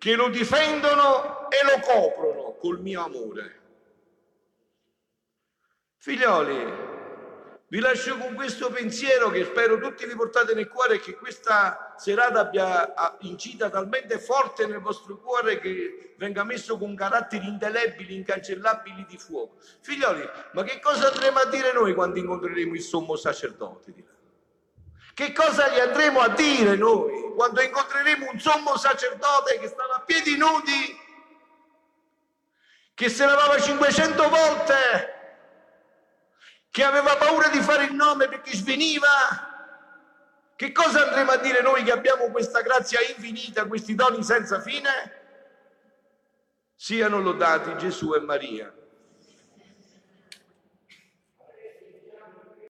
che 0.00 0.14
lo 0.14 0.30
difendono 0.30 1.50
e 1.50 1.62
lo 1.62 1.78
coprono 1.84 2.56
col 2.58 2.80
mio 2.80 3.04
amore. 3.04 3.60
Figlioli, 5.98 6.88
vi 7.68 7.80
lascio 7.80 8.16
con 8.16 8.32
questo 8.34 8.70
pensiero 8.70 9.28
che 9.28 9.44
spero 9.44 9.78
tutti 9.78 10.06
vi 10.06 10.16
portate 10.16 10.54
nel 10.54 10.68
cuore 10.68 10.94
e 10.94 11.00
che 11.00 11.16
questa 11.16 11.92
serata 11.98 12.40
abbia 12.40 12.94
incita 13.20 13.68
talmente 13.68 14.18
forte 14.18 14.66
nel 14.66 14.80
vostro 14.80 15.18
cuore 15.18 15.60
che 15.60 16.14
venga 16.16 16.44
messo 16.44 16.78
con 16.78 16.94
caratteri 16.94 17.46
indelebili, 17.46 18.16
incancellabili 18.16 19.04
di 19.06 19.18
fuoco. 19.18 19.58
Figlioli, 19.82 20.26
ma 20.54 20.62
che 20.62 20.80
cosa 20.80 21.12
andremo 21.12 21.40
a 21.40 21.44
dire 21.44 21.74
noi 21.74 21.92
quando 21.92 22.18
incontreremo 22.18 22.72
il 22.72 22.80
sommo 22.80 23.16
sacerdote? 23.16 23.92
Che 25.20 25.32
cosa 25.34 25.68
gli 25.68 25.78
andremo 25.78 26.20
a 26.20 26.30
dire 26.30 26.76
noi 26.76 27.34
quando 27.34 27.60
incontreremo 27.60 28.30
un 28.30 28.40
sommo 28.40 28.78
sacerdote 28.78 29.58
che 29.58 29.68
stava 29.68 29.96
a 29.96 30.00
piedi 30.00 30.34
nudi, 30.38 30.98
che 32.94 33.08
se 33.10 33.26
lavava 33.26 33.60
500 33.60 34.28
volte? 34.30 35.18
che 36.70 36.84
aveva 36.84 37.16
paura 37.16 37.48
di 37.48 37.60
fare 37.60 37.84
il 37.84 37.92
nome 37.92 38.28
perché 38.28 38.56
sveniva. 38.56 39.08
Che 40.56 40.72
cosa 40.72 41.06
andremo 41.06 41.32
a 41.32 41.36
dire 41.36 41.60
noi 41.60 41.82
che 41.82 41.92
abbiamo 41.92 42.30
questa 42.30 42.62
grazia 42.62 43.00
infinita, 43.02 43.66
questi 43.66 43.94
doni 43.94 44.22
senza 44.22 44.58
fine? 44.62 44.88
Siano 46.74 47.20
lodati 47.20 47.76
Gesù 47.76 48.14
e 48.14 48.20
Maria. 48.20 48.79